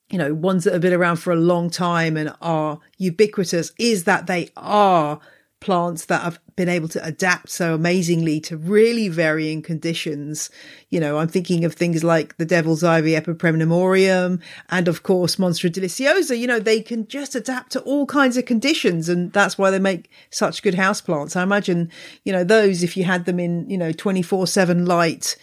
you 0.09 0.17
know, 0.17 0.33
ones 0.33 0.63
that 0.63 0.73
have 0.73 0.81
been 0.81 0.93
around 0.93 1.17
for 1.17 1.31
a 1.31 1.37
long 1.37 1.69
time 1.69 2.17
and 2.17 2.33
are 2.41 2.79
ubiquitous 2.97 3.71
is 3.77 4.05
that 4.05 4.27
they 4.27 4.49
are 4.57 5.19
plants 5.59 6.05
that 6.05 6.21
have 6.21 6.39
been 6.55 6.69
able 6.69 6.87
to 6.87 7.05
adapt 7.05 7.49
so 7.49 7.73
amazingly 7.73 8.39
to 8.39 8.55
really 8.55 9.09
varying 9.09 9.61
conditions. 9.61 10.49
You 10.89 10.99
know, 10.99 11.17
I'm 11.17 11.27
thinking 11.27 11.65
of 11.65 11.73
things 11.73 12.03
like 12.03 12.37
the 12.37 12.45
devil's 12.45 12.83
ivy 12.83 13.11
Epipremnum 13.11 13.71
aureum 13.71 14.39
and 14.69 14.87
of 14.87 15.03
course 15.03 15.35
Monstera 15.35 15.69
deliciosa. 15.69 16.37
You 16.37 16.47
know, 16.47 16.59
they 16.59 16.81
can 16.81 17.07
just 17.07 17.35
adapt 17.35 17.73
to 17.73 17.81
all 17.81 18.05
kinds 18.05 18.37
of 18.37 18.45
conditions 18.45 19.09
and 19.09 19.33
that's 19.33 19.57
why 19.57 19.69
they 19.69 19.79
make 19.79 20.09
such 20.29 20.63
good 20.63 20.75
houseplants. 20.75 21.35
I 21.35 21.43
imagine, 21.43 21.91
you 22.23 22.31
know, 22.31 22.43
those, 22.43 22.81
if 22.81 22.95
you 22.95 23.03
had 23.03 23.25
them 23.25 23.39
in, 23.39 23.69
you 23.69 23.77
know, 23.77 23.91
24 23.91 24.47
seven 24.47 24.85
light, 24.85 25.35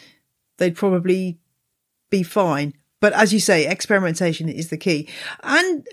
they'd 0.57 0.77
probably 0.77 1.39
be 2.11 2.23
fine. 2.23 2.73
But 3.01 3.13
as 3.13 3.33
you 3.33 3.41
say, 3.41 3.67
experimentation 3.67 4.49
is 4.49 4.71
the 4.71 4.79
key. 4.79 5.09
And 5.43 5.87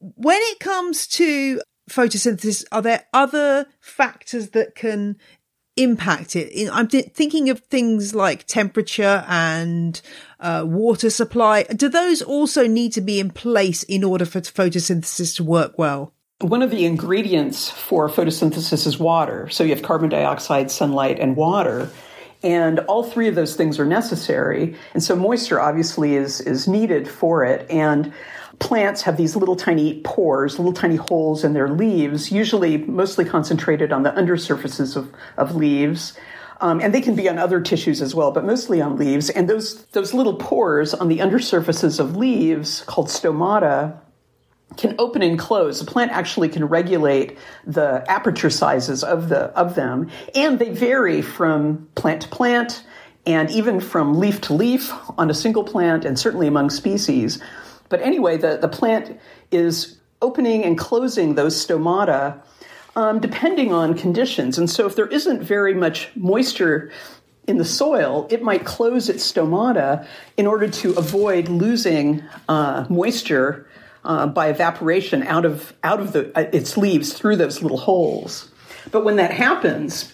when 0.00 0.38
it 0.40 0.60
comes 0.60 1.06
to 1.08 1.60
photosynthesis, 1.88 2.64
are 2.72 2.82
there 2.82 3.06
other 3.12 3.66
factors 3.80 4.50
that 4.50 4.74
can 4.74 5.16
impact 5.76 6.34
it? 6.34 6.68
I'm 6.72 6.88
thinking 6.88 7.48
of 7.50 7.60
things 7.60 8.14
like 8.14 8.46
temperature 8.46 9.24
and 9.28 10.00
uh, 10.40 10.64
water 10.66 11.10
supply. 11.10 11.62
Do 11.62 11.88
those 11.88 12.22
also 12.22 12.66
need 12.66 12.92
to 12.94 13.00
be 13.00 13.20
in 13.20 13.30
place 13.30 13.84
in 13.84 14.02
order 14.02 14.24
for 14.24 14.40
photosynthesis 14.40 15.36
to 15.36 15.44
work 15.44 15.78
well? 15.78 16.12
One 16.40 16.62
of 16.62 16.70
the 16.70 16.84
ingredients 16.84 17.68
for 17.68 18.08
photosynthesis 18.08 18.86
is 18.86 18.98
water. 18.98 19.48
So 19.48 19.64
you 19.64 19.70
have 19.70 19.82
carbon 19.82 20.08
dioxide, 20.08 20.70
sunlight, 20.70 21.18
and 21.18 21.36
water. 21.36 21.90
And 22.42 22.78
all 22.80 23.02
three 23.02 23.28
of 23.28 23.34
those 23.34 23.56
things 23.56 23.78
are 23.78 23.84
necessary. 23.84 24.76
And 24.94 25.02
so 25.02 25.16
moisture 25.16 25.60
obviously 25.60 26.14
is, 26.14 26.40
is 26.40 26.68
needed 26.68 27.08
for 27.08 27.44
it. 27.44 27.68
And 27.70 28.12
plants 28.60 29.02
have 29.02 29.16
these 29.16 29.34
little 29.36 29.56
tiny 29.56 30.00
pores, 30.02 30.58
little 30.58 30.72
tiny 30.72 30.96
holes 30.96 31.44
in 31.44 31.52
their 31.52 31.68
leaves, 31.68 32.30
usually 32.30 32.78
mostly 32.78 33.24
concentrated 33.24 33.92
on 33.92 34.02
the 34.02 34.10
undersurfaces 34.10 34.96
of, 34.96 35.12
of 35.36 35.56
leaves. 35.56 36.16
Um, 36.60 36.80
and 36.80 36.92
they 36.92 37.00
can 37.00 37.14
be 37.14 37.28
on 37.28 37.38
other 37.38 37.60
tissues 37.60 38.02
as 38.02 38.14
well, 38.14 38.32
but 38.32 38.44
mostly 38.44 38.80
on 38.80 38.96
leaves. 38.96 39.30
And 39.30 39.48
those, 39.48 39.84
those 39.86 40.12
little 40.12 40.34
pores 40.34 40.92
on 40.92 41.08
the 41.08 41.18
undersurfaces 41.18 42.00
of 42.00 42.16
leaves, 42.16 42.82
called 42.86 43.08
stomata, 43.08 43.96
can 44.78 44.94
open 44.98 45.20
and 45.20 45.38
close. 45.38 45.80
The 45.80 45.90
plant 45.90 46.12
actually 46.12 46.48
can 46.48 46.64
regulate 46.64 47.36
the 47.66 48.02
aperture 48.08 48.48
sizes 48.48 49.04
of 49.04 49.28
the 49.28 49.46
of 49.58 49.74
them, 49.74 50.10
and 50.34 50.58
they 50.58 50.70
vary 50.70 51.20
from 51.20 51.88
plant 51.94 52.22
to 52.22 52.28
plant, 52.28 52.82
and 53.26 53.50
even 53.50 53.80
from 53.80 54.18
leaf 54.18 54.40
to 54.42 54.54
leaf 54.54 54.90
on 55.18 55.28
a 55.28 55.34
single 55.34 55.64
plant, 55.64 56.06
and 56.06 56.18
certainly 56.18 56.46
among 56.46 56.70
species. 56.70 57.38
But 57.90 58.00
anyway, 58.00 58.38
the, 58.38 58.56
the 58.56 58.68
plant 58.68 59.18
is 59.50 59.98
opening 60.22 60.64
and 60.64 60.78
closing 60.78 61.34
those 61.34 61.54
stomata 61.54 62.40
um, 62.98 63.20
depending 63.20 63.72
on 63.72 63.94
conditions. 63.94 64.58
And 64.58 64.68
so, 64.68 64.86
if 64.86 64.96
there 64.96 65.06
isn't 65.06 65.40
very 65.40 65.72
much 65.72 66.10
moisture 66.16 66.90
in 67.46 67.56
the 67.56 67.64
soil, 67.64 68.26
it 68.28 68.42
might 68.42 68.64
close 68.64 69.08
its 69.08 69.30
stomata 69.30 70.04
in 70.36 70.48
order 70.48 70.68
to 70.68 70.92
avoid 70.94 71.48
losing 71.48 72.24
uh, 72.48 72.86
moisture 72.88 73.67
uh, 74.04 74.26
by 74.26 74.48
evaporation 74.48 75.22
out 75.22 75.44
of 75.44 75.72
out 75.82 76.00
of 76.00 76.12
the 76.12 76.36
uh, 76.36 76.48
its 76.52 76.76
leaves 76.76 77.12
through 77.12 77.36
those 77.36 77.62
little 77.62 77.78
holes. 77.78 78.50
But 78.90 79.04
when 79.04 79.16
that 79.16 79.32
happens, 79.32 80.12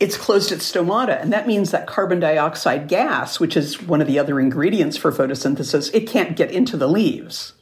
it's 0.00 0.16
closed 0.16 0.50
its 0.50 0.70
stomata, 0.70 1.20
and 1.20 1.32
that 1.32 1.46
means 1.46 1.70
that 1.70 1.86
carbon 1.86 2.20
dioxide 2.20 2.88
gas, 2.88 3.38
which 3.38 3.56
is 3.56 3.80
one 3.80 4.00
of 4.00 4.06
the 4.06 4.18
other 4.18 4.40
ingredients 4.40 4.96
for 4.96 5.12
photosynthesis, 5.12 5.94
it 5.94 6.08
can't 6.08 6.36
get 6.36 6.50
into 6.50 6.76
the 6.76 6.88
leaves. 6.88 7.52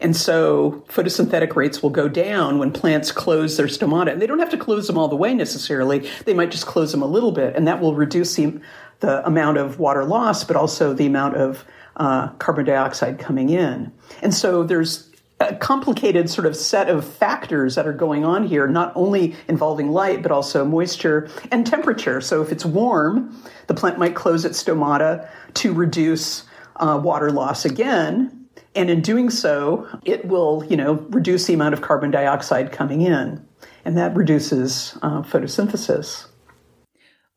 And 0.00 0.16
so 0.16 0.82
photosynthetic 0.88 1.54
rates 1.54 1.82
will 1.82 1.90
go 1.90 2.08
down 2.08 2.58
when 2.58 2.72
plants 2.72 3.12
close 3.12 3.58
their 3.58 3.66
stomata. 3.66 4.10
And 4.10 4.20
they 4.20 4.26
don't 4.26 4.38
have 4.38 4.50
to 4.50 4.56
close 4.56 4.86
them 4.86 4.96
all 4.96 5.08
the 5.08 5.16
way 5.16 5.34
necessarily. 5.34 6.08
They 6.24 6.32
might 6.32 6.50
just 6.50 6.66
close 6.66 6.90
them 6.90 7.02
a 7.02 7.06
little 7.06 7.32
bit, 7.32 7.54
and 7.54 7.68
that 7.68 7.80
will 7.80 7.94
reduce 7.94 8.34
the, 8.34 8.60
the 9.00 9.24
amount 9.26 9.58
of 9.58 9.78
water 9.78 10.04
loss, 10.04 10.42
but 10.42 10.56
also 10.56 10.94
the 10.94 11.06
amount 11.06 11.36
of 11.36 11.64
uh, 11.96 12.28
carbon 12.38 12.64
dioxide 12.64 13.18
coming 13.18 13.50
in. 13.50 13.92
And 14.22 14.34
so 14.34 14.62
there's 14.62 15.10
a 15.40 15.54
complicated 15.56 16.28
sort 16.28 16.46
of 16.46 16.54
set 16.54 16.88
of 16.90 17.04
factors 17.04 17.74
that 17.74 17.86
are 17.86 17.94
going 17.94 18.24
on 18.24 18.46
here, 18.46 18.66
not 18.66 18.92
only 18.94 19.34
involving 19.48 19.90
light, 19.90 20.22
but 20.22 20.30
also 20.30 20.64
moisture 20.64 21.30
and 21.50 21.66
temperature. 21.66 22.20
So 22.20 22.42
if 22.42 22.52
it's 22.52 22.64
warm, 22.64 23.34
the 23.66 23.74
plant 23.74 23.98
might 23.98 24.14
close 24.14 24.44
its 24.44 24.62
stomata 24.62 25.28
to 25.54 25.72
reduce 25.72 26.44
uh, 26.76 27.00
water 27.02 27.30
loss 27.30 27.64
again. 27.64 28.48
And 28.74 28.90
in 28.90 29.00
doing 29.00 29.30
so, 29.30 29.88
it 30.04 30.26
will, 30.26 30.64
you 30.68 30.76
know, 30.76 30.94
reduce 31.08 31.46
the 31.46 31.54
amount 31.54 31.74
of 31.74 31.80
carbon 31.80 32.10
dioxide 32.10 32.70
coming 32.70 33.00
in. 33.00 33.44
And 33.84 33.96
that 33.96 34.14
reduces 34.14 34.96
uh, 35.02 35.22
photosynthesis. 35.22 36.26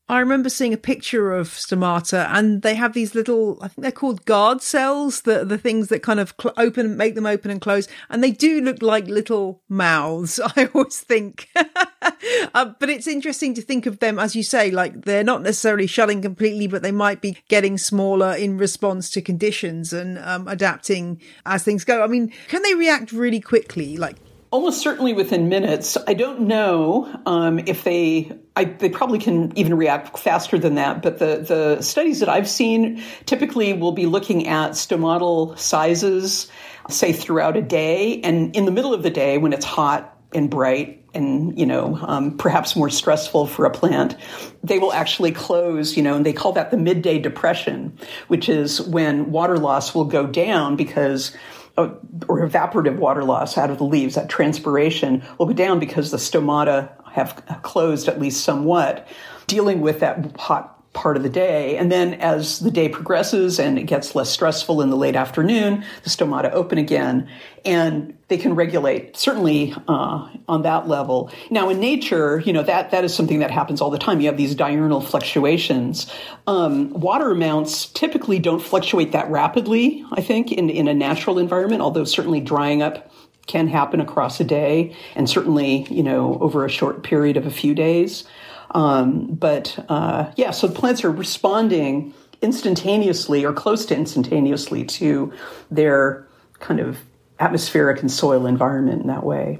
I 0.09 0.19
remember 0.19 0.49
seeing 0.49 0.73
a 0.73 0.77
picture 0.77 1.31
of 1.31 1.47
stomata, 1.47 2.27
and 2.29 2.61
they 2.61 2.75
have 2.75 2.91
these 2.91 3.15
little, 3.15 3.57
I 3.61 3.69
think 3.69 3.83
they're 3.83 3.91
called 3.91 4.25
guard 4.25 4.61
cells, 4.61 5.21
the, 5.21 5.45
the 5.45 5.57
things 5.57 5.87
that 5.87 6.03
kind 6.03 6.19
of 6.19 6.33
cl- 6.39 6.53
open, 6.57 6.97
make 6.97 7.15
them 7.15 7.25
open 7.25 7.49
and 7.49 7.61
close. 7.61 7.87
And 8.09 8.21
they 8.21 8.31
do 8.31 8.59
look 8.59 8.81
like 8.81 9.07
little 9.07 9.61
mouths, 9.69 10.41
I 10.57 10.69
always 10.73 10.99
think. 10.99 11.47
uh, 12.53 12.73
but 12.79 12.89
it's 12.89 13.07
interesting 13.07 13.53
to 13.53 13.61
think 13.61 13.85
of 13.85 13.99
them, 13.99 14.19
as 14.19 14.35
you 14.35 14.43
say, 14.43 14.71
like 14.71 15.05
they're 15.05 15.23
not 15.23 15.41
necessarily 15.41 15.87
shutting 15.87 16.21
completely, 16.21 16.67
but 16.67 16.81
they 16.81 16.91
might 16.91 17.21
be 17.21 17.37
getting 17.47 17.77
smaller 17.77 18.35
in 18.35 18.57
response 18.57 19.09
to 19.11 19.21
conditions 19.21 19.93
and 19.93 20.19
um, 20.19 20.49
adapting 20.49 21.21
as 21.45 21.63
things 21.63 21.85
go. 21.85 22.03
I 22.03 22.07
mean, 22.07 22.33
can 22.49 22.61
they 22.61 22.75
react 22.75 23.13
really 23.13 23.39
quickly? 23.39 23.95
Like, 23.95 24.17
Almost 24.53 24.81
certainly 24.81 25.13
within 25.13 25.49
minutes. 25.49 25.97
I 26.07 26.13
don't 26.13 26.41
know 26.41 27.11
um, 27.25 27.57
if 27.65 27.83
they. 27.83 28.31
I, 28.55 28.65
they 28.65 28.87
probably 28.87 29.17
can 29.17 29.51
even 29.57 29.75
react 29.75 30.19
faster 30.19 30.59
than 30.59 30.75
that. 30.75 31.01
But 31.01 31.17
the 31.17 31.37
the 31.37 31.81
studies 31.81 32.19
that 32.19 32.29
I've 32.29 32.47
seen 32.47 33.01
typically 33.25 33.73
will 33.73 33.93
be 33.93 34.05
looking 34.05 34.47
at 34.47 34.73
stomatal 34.73 35.57
sizes, 35.57 36.51
say 36.87 37.13
throughout 37.13 37.57
a 37.57 37.63
day, 37.63 38.21
and 38.21 38.55
in 38.55 38.65
the 38.65 38.71
middle 38.71 38.93
of 38.93 39.01
the 39.01 39.09
day 39.09 39.39
when 39.39 39.53
it's 39.53 39.65
hot 39.65 40.15
and 40.35 40.51
bright 40.51 41.03
and 41.15 41.57
you 41.57 41.65
know 41.65 41.97
um, 42.03 42.37
perhaps 42.37 42.75
more 42.75 42.89
stressful 42.91 43.45
for 43.45 43.65
a 43.65 43.71
plant 43.71 44.15
they 44.63 44.79
will 44.79 44.91
actually 44.91 45.31
close 45.31 45.95
you 45.95 46.01
know 46.01 46.15
and 46.15 46.25
they 46.25 46.33
call 46.33 46.53
that 46.53 46.71
the 46.71 46.77
midday 46.77 47.19
depression 47.19 47.95
which 48.29 48.49
is 48.49 48.81
when 48.81 49.31
water 49.31 49.59
loss 49.59 49.93
will 49.93 50.05
go 50.05 50.25
down 50.25 50.75
because 50.75 51.31
or 51.77 52.47
evaporative 52.47 52.97
water 52.97 53.23
loss 53.23 53.57
out 53.57 53.69
of 53.69 53.77
the 53.77 53.83
leaves, 53.83 54.15
that 54.15 54.29
transpiration 54.29 55.23
will 55.37 55.47
go 55.47 55.53
down 55.53 55.79
because 55.79 56.11
the 56.11 56.17
stomata 56.17 56.91
have 57.11 57.43
closed 57.61 58.07
at 58.07 58.19
least 58.19 58.43
somewhat, 58.43 59.07
dealing 59.47 59.81
with 59.81 59.99
that 59.99 60.35
hot 60.37 60.72
part 60.93 61.17
of 61.17 61.23
the 61.23 61.29
day. 61.29 61.75
And 61.75 61.91
then 61.91 62.13
as 62.15 62.59
the 62.59 62.69
day 62.69 62.87
progresses 62.87 63.59
and 63.59 63.79
it 63.79 63.83
gets 63.83 64.13
less 64.13 64.29
stressful 64.29 64.81
in 64.81 64.91
the 64.91 64.95
late 64.95 65.15
afternoon, 65.15 65.83
the 66.03 66.09
stomata 66.09 66.51
open 66.51 66.77
again 66.77 67.27
and 67.65 68.15
they 68.27 68.37
can 68.37 68.55
regulate 68.55 69.17
certainly 69.17 69.73
uh, 69.87 70.29
on 70.47 70.61
that 70.63 70.87
level. 70.87 71.31
Now 71.49 71.69
in 71.69 71.79
nature, 71.79 72.39
you 72.39 72.53
know, 72.53 72.63
that, 72.63 72.91
that 72.91 73.03
is 73.03 73.13
something 73.13 73.39
that 73.39 73.49
happens 73.49 73.81
all 73.81 73.89
the 73.89 73.97
time. 73.97 74.19
You 74.19 74.27
have 74.27 74.37
these 74.37 74.53
diurnal 74.53 75.01
fluctuations. 75.01 76.11
Um, 76.45 76.91
water 76.91 77.31
amounts 77.31 77.87
typically 77.87 78.37
don't 78.37 78.61
fluctuate 78.61 79.13
that 79.13 79.29
rapidly, 79.31 80.05
I 80.11 80.21
think, 80.21 80.51
in, 80.51 80.69
in 80.69 80.87
a 80.87 80.93
natural 80.93 81.39
environment, 81.39 81.81
although 81.81 82.03
certainly 82.03 82.39
drying 82.39 82.83
up 82.83 83.11
can 83.47 83.67
happen 83.67 83.99
across 83.99 84.39
a 84.39 84.43
day 84.43 84.95
and 85.15 85.29
certainly, 85.29 85.85
you 85.89 86.03
know, 86.03 86.37
over 86.39 86.65
a 86.65 86.69
short 86.69 87.03
period 87.03 87.35
of 87.35 87.45
a 87.45 87.51
few 87.51 87.73
days. 87.73 88.25
Um, 88.73 89.27
but 89.35 89.83
uh, 89.89 90.31
yeah, 90.35 90.51
so 90.51 90.67
the 90.67 90.75
plants 90.75 91.03
are 91.03 91.11
responding 91.11 92.13
instantaneously 92.41 93.45
or 93.45 93.53
close 93.53 93.85
to 93.87 93.95
instantaneously 93.95 94.83
to 94.83 95.31
their 95.71 96.27
kind 96.59 96.79
of 96.79 96.99
atmospheric 97.39 98.01
and 98.01 98.11
soil 98.11 98.45
environment 98.45 99.01
in 99.01 99.07
that 99.07 99.23
way. 99.23 99.59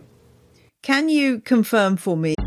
Can 0.82 1.10
you 1.10 1.40
confirm 1.40 1.96
for 1.96 2.18
me? 2.18 2.36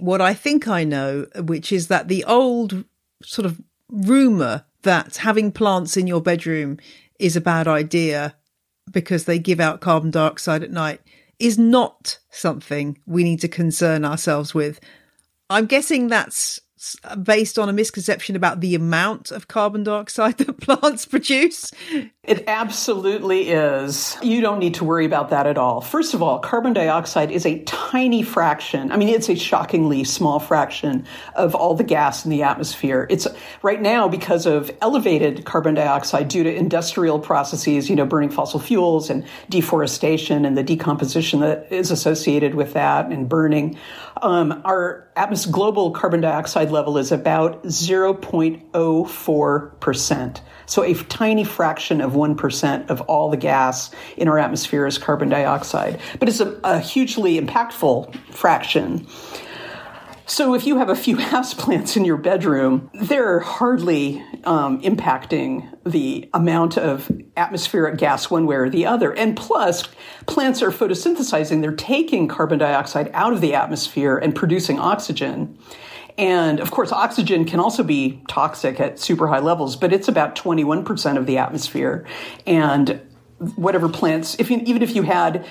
What 0.00 0.20
I 0.20 0.32
think 0.32 0.68
I 0.68 0.84
know, 0.84 1.26
which 1.36 1.72
is 1.72 1.88
that 1.88 2.08
the 2.08 2.24
old 2.24 2.84
sort 3.22 3.46
of 3.46 3.60
rumor 3.88 4.64
that 4.82 5.16
having 5.18 5.50
plants 5.50 5.96
in 5.96 6.06
your 6.06 6.20
bedroom 6.20 6.78
is 7.18 7.36
a 7.36 7.40
bad 7.40 7.66
idea 7.66 8.36
because 8.90 9.24
they 9.24 9.38
give 9.38 9.60
out 9.60 9.80
carbon 9.80 10.10
dioxide 10.10 10.62
at 10.62 10.70
night 10.70 11.00
is 11.38 11.58
not 11.58 12.18
something 12.30 12.98
we 13.06 13.24
need 13.24 13.40
to 13.40 13.48
concern 13.48 14.04
ourselves 14.04 14.54
with. 14.54 14.78
I'm 15.50 15.66
guessing 15.66 16.08
that's 16.08 16.60
based 17.22 17.58
on 17.58 17.68
a 17.68 17.72
misconception 17.72 18.36
about 18.36 18.60
the 18.60 18.74
amount 18.74 19.30
of 19.30 19.48
carbon 19.48 19.84
dioxide 19.84 20.38
that 20.38 20.60
plants 20.60 21.06
produce? 21.06 21.72
It 22.24 22.44
absolutely 22.46 23.50
is. 23.50 24.16
You 24.22 24.40
don't 24.40 24.60
need 24.60 24.74
to 24.74 24.84
worry 24.84 25.04
about 25.04 25.30
that 25.30 25.46
at 25.46 25.58
all. 25.58 25.80
First 25.80 26.14
of 26.14 26.22
all, 26.22 26.38
carbon 26.38 26.72
dioxide 26.72 27.32
is 27.32 27.44
a 27.44 27.58
tiny 27.64 28.22
fraction. 28.22 28.92
I 28.92 28.96
mean, 28.96 29.08
it's 29.08 29.28
a 29.28 29.34
shockingly 29.34 30.04
small 30.04 30.38
fraction 30.38 31.04
of 31.34 31.56
all 31.56 31.74
the 31.74 31.82
gas 31.82 32.24
in 32.24 32.30
the 32.30 32.44
atmosphere. 32.44 33.08
It's 33.10 33.26
right 33.62 33.82
now 33.82 34.08
because 34.08 34.46
of 34.46 34.70
elevated 34.80 35.44
carbon 35.44 35.74
dioxide 35.74 36.28
due 36.28 36.44
to 36.44 36.54
industrial 36.54 37.18
processes, 37.18 37.90
you 37.90 37.96
know, 37.96 38.06
burning 38.06 38.30
fossil 38.30 38.60
fuels 38.60 39.10
and 39.10 39.24
deforestation 39.48 40.44
and 40.44 40.56
the 40.56 40.62
decomposition 40.62 41.40
that 41.40 41.66
is 41.70 41.90
associated 41.90 42.54
with 42.54 42.72
that 42.74 43.06
and 43.06 43.28
burning. 43.28 43.76
Um, 44.22 44.62
our 44.64 45.08
atmos- 45.16 45.50
global 45.50 45.90
carbon 45.90 46.20
dioxide 46.20 46.70
level 46.70 46.96
is 46.96 47.10
about 47.10 47.64
0.04%. 47.64 50.40
So 50.66 50.84
a 50.84 50.94
tiny 50.94 51.44
fraction 51.44 52.00
of 52.00 52.12
1% 52.12 52.88
of 52.88 53.00
all 53.02 53.30
the 53.30 53.36
gas 53.36 53.90
in 54.16 54.28
our 54.28 54.38
atmosphere 54.38 54.86
is 54.86 54.96
carbon 54.96 55.28
dioxide. 55.28 56.00
But 56.20 56.28
it's 56.28 56.38
a, 56.38 56.56
a 56.62 56.78
hugely 56.78 57.40
impactful 57.40 58.14
fraction. 58.32 59.08
So 60.32 60.54
if 60.54 60.66
you 60.66 60.78
have 60.78 60.88
a 60.88 60.96
few 60.96 61.16
houseplants 61.18 61.94
in 61.94 62.06
your 62.06 62.16
bedroom, 62.16 62.90
they're 62.94 63.40
hardly 63.40 64.24
um, 64.44 64.80
impacting 64.80 65.68
the 65.84 66.30
amount 66.32 66.78
of 66.78 67.12
atmospheric 67.36 67.98
gas 67.98 68.30
one 68.30 68.46
way 68.46 68.56
or 68.56 68.70
the 68.70 68.86
other. 68.86 69.12
And 69.12 69.36
plus, 69.36 69.86
plants 70.24 70.62
are 70.62 70.70
photosynthesizing. 70.70 71.60
They're 71.60 71.76
taking 71.76 72.28
carbon 72.28 72.58
dioxide 72.58 73.10
out 73.12 73.34
of 73.34 73.42
the 73.42 73.52
atmosphere 73.52 74.16
and 74.16 74.34
producing 74.34 74.78
oxygen. 74.78 75.58
And 76.16 76.60
of 76.60 76.70
course, 76.70 76.92
oxygen 76.92 77.44
can 77.44 77.60
also 77.60 77.82
be 77.82 78.22
toxic 78.26 78.80
at 78.80 78.98
super 78.98 79.28
high 79.28 79.40
levels, 79.40 79.76
but 79.76 79.92
it's 79.92 80.08
about 80.08 80.34
21% 80.34 81.18
of 81.18 81.26
the 81.26 81.36
atmosphere. 81.36 82.06
And 82.46 83.02
whatever 83.56 83.86
plants, 83.86 84.36
if 84.38 84.50
you, 84.50 84.62
even 84.64 84.80
if 84.80 84.96
you 84.96 85.02
had 85.02 85.44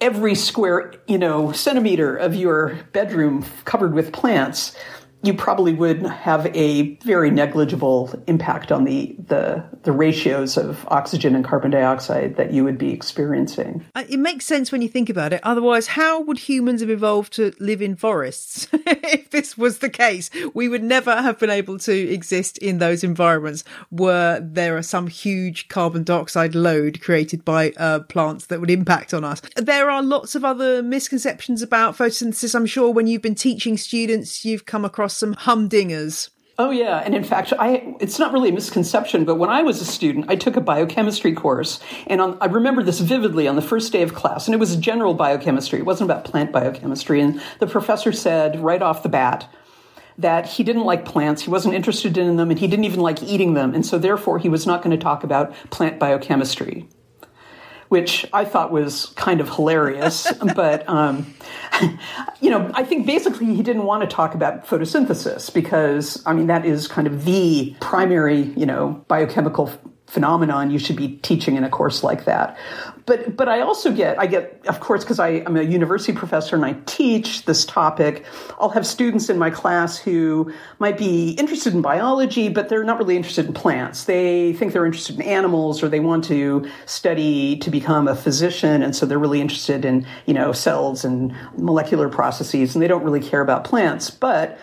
every 0.00 0.34
square, 0.34 0.94
you 1.06 1.18
know, 1.18 1.52
centimeter 1.52 2.16
of 2.16 2.34
your 2.34 2.78
bedroom 2.92 3.44
covered 3.64 3.92
with 3.92 4.12
plants, 4.12 4.76
you 5.22 5.34
probably 5.34 5.74
would 5.74 6.02
have 6.02 6.46
a 6.56 6.94
very 6.96 7.30
negligible 7.30 8.12
impact 8.26 8.72
on 8.72 8.84
the, 8.84 9.14
the, 9.18 9.62
the 9.82 9.92
ratios 9.92 10.56
of 10.56 10.86
oxygen 10.88 11.34
and 11.34 11.44
carbon 11.44 11.70
dioxide 11.70 12.36
that 12.36 12.52
you 12.52 12.64
would 12.64 12.78
be 12.78 12.90
experiencing. 12.90 13.84
Uh, 13.94 14.04
it 14.08 14.18
makes 14.18 14.46
sense 14.46 14.72
when 14.72 14.80
you 14.80 14.88
think 14.88 15.10
about 15.10 15.32
it. 15.32 15.40
Otherwise, 15.42 15.88
how 15.88 16.22
would 16.22 16.38
humans 16.38 16.80
have 16.80 16.88
evolved 16.88 17.34
to 17.34 17.52
live 17.60 17.82
in 17.82 17.96
forests? 17.96 18.66
if 18.72 19.28
this 19.30 19.58
was 19.58 19.78
the 19.78 19.90
case, 19.90 20.30
we 20.54 20.68
would 20.68 20.82
never 20.82 21.14
have 21.20 21.38
been 21.38 21.50
able 21.50 21.78
to 21.78 21.92
exist 21.92 22.56
in 22.58 22.78
those 22.78 23.04
environments 23.04 23.62
where 23.90 24.40
there 24.40 24.76
are 24.76 24.82
some 24.82 25.06
huge 25.06 25.68
carbon 25.68 26.02
dioxide 26.02 26.54
load 26.54 27.02
created 27.02 27.44
by 27.44 27.72
uh, 27.76 28.00
plants 28.00 28.46
that 28.46 28.60
would 28.60 28.70
impact 28.70 29.12
on 29.12 29.24
us. 29.24 29.42
There 29.56 29.90
are 29.90 30.02
lots 30.02 30.34
of 30.34 30.46
other 30.46 30.82
misconceptions 30.82 31.60
about 31.60 31.96
photosynthesis. 31.96 32.54
I'm 32.54 32.64
sure 32.64 32.90
when 32.90 33.06
you've 33.06 33.20
been 33.20 33.34
teaching 33.34 33.76
students, 33.76 34.46
you've 34.46 34.64
come 34.64 34.86
across 34.86 35.09
across 35.10 35.16
some 35.16 35.34
humdingers. 35.34 36.30
Oh 36.58 36.70
yeah, 36.70 36.98
and 36.98 37.14
in 37.14 37.24
fact, 37.24 37.54
I 37.58 37.96
it's 38.00 38.18
not 38.18 38.32
really 38.32 38.50
a 38.50 38.52
misconception, 38.52 39.24
but 39.24 39.36
when 39.36 39.48
I 39.48 39.62
was 39.62 39.80
a 39.80 39.84
student, 39.84 40.26
I 40.28 40.36
took 40.36 40.56
a 40.56 40.60
biochemistry 40.60 41.32
course, 41.32 41.80
and 42.06 42.20
on, 42.20 42.36
I 42.40 42.46
remember 42.46 42.82
this 42.82 43.00
vividly 43.00 43.48
on 43.48 43.56
the 43.56 43.62
first 43.62 43.92
day 43.92 44.02
of 44.02 44.14
class, 44.14 44.46
and 44.46 44.54
it 44.54 44.58
was 44.58 44.76
general 44.76 45.14
biochemistry. 45.14 45.78
It 45.78 45.86
wasn't 45.86 46.10
about 46.10 46.24
plant 46.24 46.52
biochemistry, 46.52 47.22
and 47.22 47.40
the 47.60 47.66
professor 47.66 48.12
said 48.12 48.60
right 48.60 48.82
off 48.82 49.02
the 49.02 49.08
bat 49.08 49.48
that 50.18 50.46
he 50.46 50.62
didn't 50.62 50.84
like 50.84 51.06
plants, 51.06 51.42
he 51.42 51.50
wasn't 51.50 51.74
interested 51.74 52.18
in 52.18 52.36
them, 52.36 52.50
and 52.50 52.58
he 52.58 52.66
didn't 52.66 52.84
even 52.84 53.00
like 53.00 53.22
eating 53.22 53.54
them, 53.54 53.74
and 53.74 53.86
so 53.86 53.98
therefore 53.98 54.38
he 54.38 54.50
was 54.50 54.66
not 54.66 54.82
going 54.82 54.94
to 54.96 55.02
talk 55.02 55.24
about 55.24 55.54
plant 55.70 55.98
biochemistry 55.98 56.86
which 57.90 58.24
I 58.32 58.44
thought 58.44 58.70
was 58.70 59.06
kind 59.16 59.40
of 59.40 59.48
hilarious. 59.48 60.32
but, 60.54 60.88
um, 60.88 61.34
you 62.40 62.48
know, 62.48 62.70
I 62.72 62.84
think 62.84 63.04
basically 63.04 63.46
he 63.54 63.62
didn't 63.62 63.84
want 63.84 64.08
to 64.08 64.08
talk 64.08 64.34
about 64.34 64.66
photosynthesis 64.66 65.52
because, 65.52 66.22
I 66.24 66.32
mean, 66.32 66.46
that 66.46 66.64
is 66.64 66.86
kind 66.86 67.08
of 67.08 67.24
the 67.24 67.74
primary, 67.80 68.42
you 68.56 68.64
know, 68.64 69.04
biochemical 69.08 69.72
phenomenon 70.10 70.70
you 70.70 70.78
should 70.78 70.96
be 70.96 71.16
teaching 71.18 71.56
in 71.56 71.62
a 71.62 71.68
course 71.68 72.02
like 72.02 72.24
that. 72.24 72.58
But 73.06 73.36
but 73.36 73.48
I 73.48 73.60
also 73.60 73.92
get 73.92 74.18
I 74.18 74.26
get 74.26 74.60
of 74.66 74.80
course 74.80 75.04
because 75.04 75.18
I 75.18 75.28
am 75.28 75.56
a 75.56 75.62
university 75.62 76.12
professor 76.12 76.56
and 76.56 76.64
I 76.64 76.74
teach 76.86 77.44
this 77.44 77.64
topic. 77.64 78.24
I'll 78.58 78.70
have 78.70 78.86
students 78.86 79.30
in 79.30 79.38
my 79.38 79.50
class 79.50 79.98
who 79.98 80.52
might 80.80 80.98
be 80.98 81.30
interested 81.32 81.74
in 81.74 81.82
biology, 81.82 82.48
but 82.48 82.68
they're 82.68 82.84
not 82.84 82.98
really 82.98 83.16
interested 83.16 83.46
in 83.46 83.54
plants. 83.54 84.04
They 84.04 84.52
think 84.54 84.72
they're 84.72 84.86
interested 84.86 85.16
in 85.16 85.22
animals 85.22 85.82
or 85.82 85.88
they 85.88 86.00
want 86.00 86.24
to 86.24 86.68
study 86.86 87.56
to 87.58 87.70
become 87.70 88.08
a 88.08 88.16
physician, 88.16 88.82
and 88.82 88.94
so 88.94 89.06
they're 89.06 89.18
really 89.18 89.40
interested 89.40 89.84
in 89.84 90.06
you 90.26 90.34
know 90.34 90.52
cells 90.52 91.04
and 91.04 91.34
molecular 91.56 92.08
processes, 92.08 92.74
and 92.74 92.82
they 92.82 92.88
don't 92.88 93.04
really 93.04 93.20
care 93.20 93.40
about 93.40 93.64
plants, 93.64 94.10
but 94.10 94.58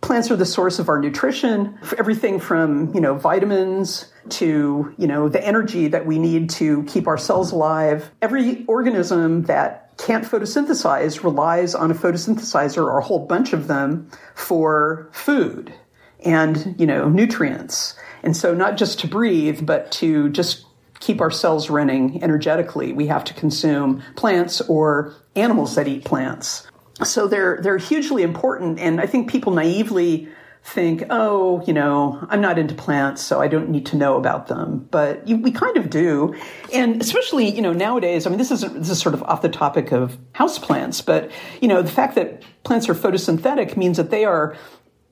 plants 0.00 0.30
are 0.30 0.36
the 0.36 0.46
source 0.46 0.78
of 0.78 0.88
our 0.88 0.98
nutrition 0.98 1.78
everything 1.98 2.40
from 2.40 2.92
you 2.94 3.00
know 3.00 3.14
vitamins 3.14 4.10
to 4.28 4.94
you 4.96 5.06
know 5.06 5.28
the 5.28 5.44
energy 5.44 5.88
that 5.88 6.06
we 6.06 6.18
need 6.18 6.50
to 6.50 6.82
keep 6.84 7.06
our 7.06 7.18
cells 7.18 7.52
alive. 7.52 8.10
Every 8.22 8.64
organism 8.66 9.42
that 9.44 9.96
can't 9.98 10.24
photosynthesize 10.24 11.22
relies 11.22 11.74
on 11.74 11.90
a 11.90 11.94
photosynthesizer 11.94 12.78
or 12.78 12.98
a 12.98 13.04
whole 13.04 13.26
bunch 13.26 13.52
of 13.52 13.66
them 13.66 14.10
for 14.34 15.08
food 15.12 15.72
and 16.24 16.74
you 16.78 16.86
know 16.86 17.08
nutrients. 17.08 17.94
And 18.22 18.36
so 18.36 18.54
not 18.54 18.76
just 18.76 19.00
to 19.00 19.08
breathe 19.08 19.66
but 19.66 19.90
to 19.92 20.28
just 20.30 20.66
keep 21.00 21.20
our 21.22 21.30
cells 21.30 21.70
running 21.70 22.22
energetically. 22.22 22.92
We 22.92 23.06
have 23.06 23.24
to 23.24 23.34
consume 23.34 24.02
plants 24.16 24.60
or 24.60 25.14
animals 25.34 25.74
that 25.76 25.88
eat 25.88 26.04
plants 26.04 26.69
so 27.04 27.26
they're 27.26 27.58
they're 27.62 27.78
hugely 27.78 28.22
important, 28.22 28.78
and 28.78 29.00
I 29.00 29.06
think 29.06 29.30
people 29.30 29.52
naively 29.52 30.28
think, 30.62 31.04
oh, 31.08 31.62
you 31.66 31.72
know, 31.72 32.26
I'm 32.28 32.40
not 32.40 32.58
into 32.58 32.74
plants, 32.74 33.22
so 33.22 33.40
I 33.40 33.48
don't 33.48 33.70
need 33.70 33.86
to 33.86 33.96
know 33.96 34.16
about 34.16 34.48
them. 34.48 34.86
But 34.90 35.26
you, 35.26 35.38
we 35.38 35.52
kind 35.52 35.76
of 35.76 35.88
do, 35.88 36.34
and 36.72 37.00
especially, 37.00 37.50
you 37.50 37.62
know, 37.62 37.72
nowadays. 37.72 38.26
I 38.26 38.30
mean, 38.30 38.38
this 38.38 38.50
is 38.50 38.60
this 38.60 38.90
is 38.90 38.98
sort 39.00 39.14
of 39.14 39.22
off 39.24 39.42
the 39.42 39.48
topic 39.48 39.92
of 39.92 40.18
house 40.32 40.58
plants, 40.58 41.00
but 41.00 41.30
you 41.60 41.68
know, 41.68 41.82
the 41.82 41.90
fact 41.90 42.14
that 42.16 42.42
plants 42.64 42.88
are 42.88 42.94
photosynthetic 42.94 43.76
means 43.76 43.96
that 43.96 44.10
they 44.10 44.24
are 44.24 44.56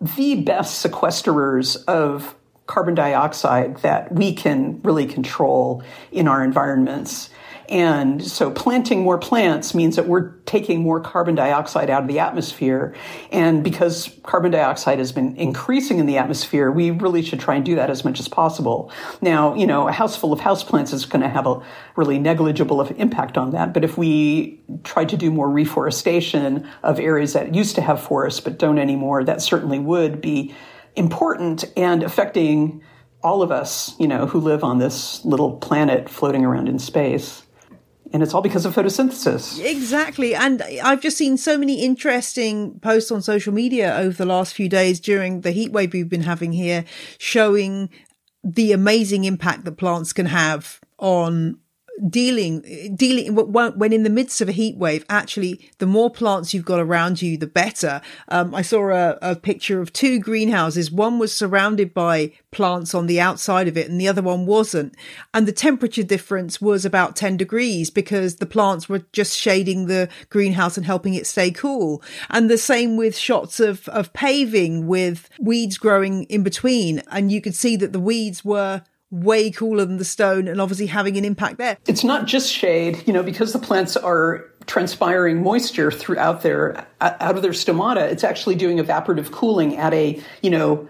the 0.01 0.43
best 0.43 0.85
sequesterers 0.85 1.83
of 1.85 2.35
carbon 2.67 2.95
dioxide 2.95 3.79
that 3.79 4.13
we 4.13 4.33
can 4.35 4.81
really 4.83 5.07
control 5.07 5.83
in 6.13 6.29
our 6.29 6.45
environments. 6.45 7.31
And 7.69 8.25
so 8.25 8.51
planting 8.51 9.03
more 9.03 9.19
plants 9.19 9.75
means 9.75 9.97
that 9.97 10.09
we're 10.09 10.31
taking 10.47 10.83
more 10.83 11.01
carbon 11.01 11.35
dioxide 11.35 11.91
out 11.91 12.03
of 12.03 12.09
the 12.09 12.19
atmosphere. 12.19 12.95
And 13.31 13.63
because 13.63 14.19
carbon 14.23 14.51
dioxide 14.51 14.99
has 14.99 15.13
been 15.13 15.37
increasing 15.37 15.99
in 15.99 16.07
the 16.07 16.17
atmosphere, 16.17 16.71
we 16.71 16.91
really 16.91 17.21
should 17.21 17.41
try 17.41 17.57
and 17.57 17.65
do 17.65 17.75
that 17.75 17.91
as 17.91 18.05
much 18.05 18.21
as 18.21 18.29
possible. 18.29 18.91
Now, 19.21 19.55
you 19.55 19.67
know, 19.67 19.87
a 19.87 19.93
house 19.93 20.17
full 20.17 20.33
of 20.33 20.41
houseplants 20.41 20.95
is 20.95 21.05
going 21.05 21.21
to 21.21 21.29
have 21.29 21.47
a 21.47 21.61
really 21.95 22.19
negligible 22.19 22.81
impact 22.81 23.37
on 23.37 23.51
that. 23.51 23.75
But 23.75 23.85
if 23.85 23.99
we 23.99 24.63
try 24.85 25.05
to 25.05 25.17
do 25.17 25.31
more 25.31 25.51
reforestation 25.51 26.67
of 26.83 26.99
areas 26.99 27.35
that 27.35 27.55
used 27.55 27.75
to 27.75 27.83
have 27.83 28.03
forests 28.03 28.41
but 28.41 28.59
don't 28.59 28.79
anymore, 28.79 29.25
that 29.25 29.43
certainly 29.43 29.79
would 29.79 30.23
be 30.23 30.55
important 30.97 31.65
and 31.77 32.03
affecting 32.03 32.83
all 33.23 33.43
of 33.43 33.51
us, 33.51 33.95
you 33.99 34.09
know, 34.09 34.27
who 34.27 34.41
live 34.41 34.65
on 34.65 34.79
this 34.79 35.23
little 35.25 35.57
planet 35.59 36.09
floating 36.09 36.45
around 36.45 36.69
in 36.69 36.79
space. 36.79 37.43
And 38.13 38.23
it's 38.23 38.33
all 38.33 38.41
because 38.41 38.65
of 38.65 38.75
photosynthesis. 38.75 39.63
Exactly. 39.63 40.35
And 40.35 40.63
I've 40.83 41.01
just 41.01 41.19
seen 41.19 41.37
so 41.37 41.59
many 41.59 41.85
interesting 41.85 42.81
posts 42.81 43.11
on 43.11 43.21
social 43.21 43.53
media 43.53 43.95
over 43.97 44.17
the 44.17 44.25
last 44.25 44.55
few 44.55 44.69
days 44.69 44.99
during 44.99 45.43
the 45.43 45.51
heat 45.51 45.73
wave 45.73 45.93
we've 45.93 46.09
been 46.09 46.23
having 46.23 46.53
here 46.53 46.85
showing 47.19 47.91
the 48.43 48.73
amazing 48.73 49.25
impact 49.25 49.65
that 49.65 49.73
plants 49.73 50.13
can 50.13 50.27
have 50.27 50.81
on 50.99 51.59
dealing 52.09 52.95
dealing 52.95 53.35
when 53.35 53.93
in 53.93 54.03
the 54.03 54.11
midst 54.11 54.41
of 54.41 54.49
a 54.49 54.53
heat 54.53 54.77
wave 54.77 55.05
actually 55.09 55.71
the 55.79 55.87
more 55.87 56.11
plants 56.11 56.53
you've 56.53 56.65
got 56.65 56.81
around 56.81 57.23
you 57.23 57.37
the 57.37 57.47
better. 57.47 58.01
Um, 58.29 58.55
i 58.55 58.63
saw 58.63 58.91
a, 58.91 59.19
a, 59.23 59.37
picture 59.37 59.81
of 59.81 59.93
two 59.93 60.19
greenhouses. 60.19 60.91
One 60.91 61.19
was 61.19 61.35
surrounded 61.35 61.95
by 61.95 62.33
plants 62.51 62.95
on 62.95 63.07
the 63.07 63.21
outside 63.21 63.69
of 63.69 63.77
it 63.77 63.89
and 63.89 64.01
the 64.01 64.09
other 64.09 64.23
one 64.23 64.47
wasn't. 64.47 64.95
And 65.33 65.47
the 65.47 65.53
temperature 65.53 66.03
difference 66.03 66.61
was 66.61 66.85
about 66.85 67.17
10 67.17 67.37
degrees 67.37 67.91
because 67.91 68.37
the 68.37 68.47
plants 68.47 68.89
were 68.89 69.05
just 69.13 69.37
shading 69.37 69.87
the 69.87 70.09
greenhouse 70.29 70.77
and 70.77 70.85
helping 70.85 71.15
it 71.15 71.27
stay 71.27 71.51
cool. 71.51 72.03
And 72.31 72.51
the 72.51 72.59
same 72.59 72.97
with 72.97 73.17
shots 73.17 73.61
of 73.61 73.89
of 73.89 74.13
paving 74.13 74.87
with 74.87 75.29
weeds 75.41 75.79
growing 75.79 76.25
in 76.25 76.43
between. 76.43 77.03
And 77.11 77.31
you 77.33 77.41
could 77.41 77.55
see 77.55 77.77
that 77.77 77.93
the 77.93 78.01
weeds 78.01 78.45
were 78.45 78.83
way 79.11 79.51
cooler 79.51 79.85
than 79.85 79.97
the 79.97 80.05
stone 80.05 80.49
and 80.49 80.61
obviously 80.61 80.87
having 80.87 81.17
an 81.17 81.25
impact 81.25 81.59
there. 81.59 81.79
It's 81.87 82.05
not 82.05 82.27
just 82.27 82.53
shade, 82.53 83.03
you 83.07 83.13
know, 83.13 83.23
because 83.23 83.53
the 83.53 83.59
plants 83.59 83.97
are 83.97 84.45
transpiring 84.67 85.43
moisture 85.43 85.91
throughout 85.91 86.43
their 86.43 86.87
out 87.01 87.37
of 87.37 87.43
their 87.43 87.53
stomata. 87.53 88.03
It's 88.11 88.25
actually 88.25 88.55
doing 88.55 88.79
evaporative 88.79 89.31
cooling 89.33 89.77
at 89.77 89.95
a, 89.95 90.23
you 90.43 90.51
know, 90.51 90.89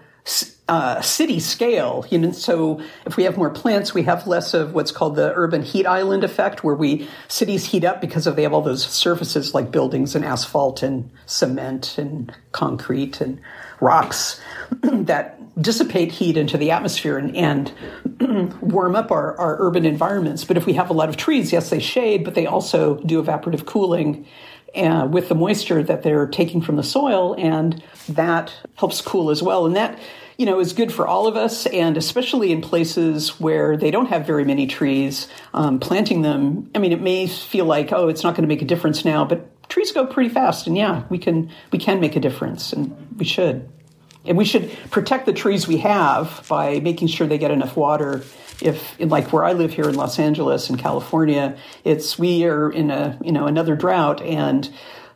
uh, 0.69 1.01
city 1.01 1.39
scale. 1.39 2.05
You 2.09 2.19
know, 2.19 2.31
so 2.31 2.79
if 3.05 3.17
we 3.17 3.23
have 3.23 3.37
more 3.37 3.49
plants, 3.49 3.93
we 3.93 4.03
have 4.03 4.27
less 4.27 4.53
of 4.53 4.73
what's 4.73 4.91
called 4.91 5.15
the 5.15 5.33
urban 5.35 5.63
heat 5.63 5.85
island 5.85 6.23
effect, 6.23 6.63
where 6.63 6.75
we 6.75 7.09
cities 7.27 7.65
heat 7.65 7.83
up 7.83 7.99
because 7.99 8.27
of 8.27 8.35
they 8.35 8.43
have 8.43 8.53
all 8.53 8.61
those 8.61 8.85
surfaces 8.85 9.53
like 9.53 9.71
buildings 9.71 10.15
and 10.15 10.23
asphalt 10.23 10.83
and 10.83 11.09
cement 11.25 11.97
and 11.97 12.31
concrete 12.51 13.19
and 13.19 13.41
rocks 13.81 14.39
that 14.83 15.35
dissipate 15.59 16.11
heat 16.11 16.37
into 16.37 16.57
the 16.57 16.71
atmosphere 16.71 17.17
and, 17.17 17.35
and 17.35 18.53
warm 18.61 18.95
up 18.95 19.11
our, 19.11 19.35
our 19.37 19.57
urban 19.59 19.85
environments. 19.85 20.45
But 20.45 20.55
if 20.55 20.65
we 20.65 20.73
have 20.73 20.89
a 20.89 20.93
lot 20.93 21.09
of 21.09 21.17
trees, 21.17 21.51
yes, 21.51 21.71
they 21.71 21.79
shade, 21.79 22.23
but 22.23 22.35
they 22.35 22.45
also 22.45 22.95
do 22.99 23.21
evaporative 23.21 23.65
cooling 23.65 24.27
uh, 24.75 25.07
with 25.09 25.29
the 25.29 25.35
moisture 25.35 25.81
that 25.83 26.03
they're 26.03 26.27
taking 26.27 26.61
from 26.61 26.75
the 26.75 26.83
soil, 26.83 27.35
and 27.37 27.83
that 28.07 28.53
helps 28.75 29.01
cool 29.01 29.31
as 29.31 29.41
well. 29.41 29.65
And 29.65 29.75
that, 29.75 29.97
you 30.39 30.45
know, 30.45 30.61
is 30.61 30.71
good 30.71 30.93
for 30.93 31.05
all 31.05 31.27
of 31.27 31.35
us, 31.35 31.65
and 31.65 31.97
especially 31.97 32.53
in 32.53 32.61
places 32.61 33.41
where 33.41 33.75
they 33.75 33.91
don't 33.91 34.05
have 34.05 34.25
very 34.25 34.45
many 34.45 34.67
trees. 34.67 35.27
Um, 35.53 35.81
planting 35.81 36.21
them, 36.21 36.71
I 36.73 36.79
mean, 36.79 36.93
it 36.93 37.01
may 37.01 37.27
feel 37.27 37.65
like, 37.65 37.91
oh, 37.91 38.07
it's 38.07 38.23
not 38.23 38.35
going 38.35 38.43
to 38.43 38.47
make 38.47 38.61
a 38.61 38.65
difference 38.65 39.03
now, 39.03 39.25
but 39.25 39.67
trees 39.67 39.91
go 39.91 40.07
pretty 40.07 40.29
fast, 40.29 40.65
and 40.65 40.77
yeah, 40.77 41.03
we 41.09 41.17
can 41.17 41.51
we 41.73 41.77
can 41.77 41.99
make 41.99 42.15
a 42.15 42.21
difference, 42.21 42.71
and 42.71 42.95
we 43.17 43.25
should. 43.25 43.69
And 44.23 44.37
we 44.37 44.45
should 44.45 44.71
protect 44.91 45.25
the 45.25 45.33
trees 45.33 45.67
we 45.67 45.77
have 45.79 46.45
by 46.47 46.79
making 46.79 47.09
sure 47.09 47.27
they 47.27 47.37
get 47.37 47.51
enough 47.51 47.75
water. 47.75 48.23
If, 48.61 48.97
like 48.99 49.33
where 49.33 49.43
I 49.43 49.53
live 49.53 49.73
here 49.73 49.89
in 49.89 49.95
Los 49.95 50.19
Angeles 50.19 50.69
in 50.69 50.77
California, 50.77 51.57
it's 51.83 52.17
we 52.17 52.45
are 52.45 52.71
in 52.71 52.91
a 52.91 53.19
you 53.21 53.33
know 53.33 53.45
another 53.45 53.75
drought, 53.75 54.21
and 54.21 54.69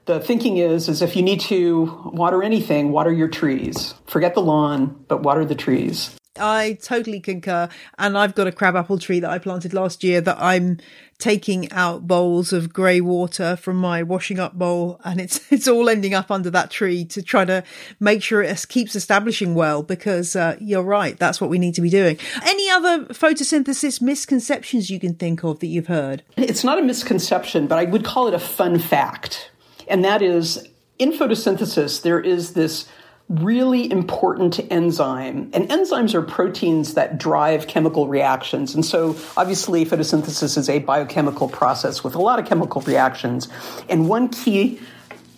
the 0.05 0.19
thinking 0.19 0.57
is 0.57 0.89
is 0.89 1.01
if 1.01 1.15
you 1.15 1.21
need 1.21 1.39
to 1.41 1.85
water 2.05 2.43
anything, 2.43 2.91
water 2.91 3.11
your 3.11 3.27
trees. 3.27 3.93
Forget 4.07 4.35
the 4.35 4.41
lawn, 4.41 5.03
but 5.07 5.23
water 5.23 5.45
the 5.45 5.55
trees. 5.55 6.15
I 6.39 6.79
totally 6.81 7.19
concur. 7.19 7.69
And 7.99 8.17
I've 8.17 8.33
got 8.33 8.47
a 8.47 8.51
crabapple 8.51 8.97
tree 8.97 9.19
that 9.19 9.29
I 9.29 9.37
planted 9.37 9.73
last 9.73 10.03
year 10.03 10.19
that 10.21 10.37
I'm 10.39 10.79
taking 11.19 11.71
out 11.71 12.07
bowls 12.07 12.51
of 12.51 12.73
grey 12.73 12.99
water 12.99 13.55
from 13.55 13.77
my 13.77 14.03
washing 14.03 14.39
up 14.39 14.53
bowl 14.53 14.99
and 15.05 15.21
it's 15.21 15.39
it's 15.51 15.67
all 15.67 15.87
ending 15.87 16.13
up 16.13 16.29
under 16.29 16.49
that 16.49 16.69
tree 16.69 17.05
to 17.05 17.21
try 17.21 17.45
to 17.45 17.63
make 17.99 18.21
sure 18.21 18.41
it 18.41 18.65
keeps 18.67 18.95
establishing 18.95 19.55
well 19.55 19.83
because 19.83 20.35
uh, 20.35 20.57
you're 20.59 20.83
right 20.83 21.17
that's 21.19 21.39
what 21.39 21.49
we 21.49 21.57
need 21.57 21.73
to 21.73 21.81
be 21.81 21.89
doing 21.89 22.17
any 22.43 22.69
other 22.69 23.05
photosynthesis 23.05 24.01
misconceptions 24.01 24.89
you 24.89 24.99
can 24.99 25.13
think 25.13 25.43
of 25.43 25.59
that 25.59 25.67
you've 25.67 25.87
heard 25.87 26.23
it's 26.35 26.63
not 26.63 26.77
a 26.77 26.81
misconception 26.81 27.67
but 27.67 27.79
i 27.79 27.85
would 27.85 28.03
call 28.03 28.27
it 28.27 28.33
a 28.33 28.39
fun 28.39 28.77
fact 28.77 29.49
and 29.87 30.03
that 30.05 30.21
is 30.21 30.67
in 30.99 31.11
photosynthesis 31.11 32.01
there 32.01 32.19
is 32.19 32.53
this 32.53 32.87
really 33.29 33.89
important 33.91 34.59
enzyme. 34.71 35.49
And 35.53 35.69
enzymes 35.69 36.13
are 36.13 36.21
proteins 36.21 36.93
that 36.95 37.17
drive 37.17 37.67
chemical 37.67 38.07
reactions. 38.07 38.75
And 38.75 38.85
so, 38.85 39.15
obviously, 39.37 39.85
photosynthesis 39.85 40.57
is 40.57 40.69
a 40.69 40.79
biochemical 40.79 41.47
process 41.47 42.03
with 42.03 42.15
a 42.15 42.21
lot 42.21 42.39
of 42.39 42.45
chemical 42.45 42.81
reactions. 42.81 43.47
And 43.89 44.09
one 44.09 44.29
key 44.29 44.79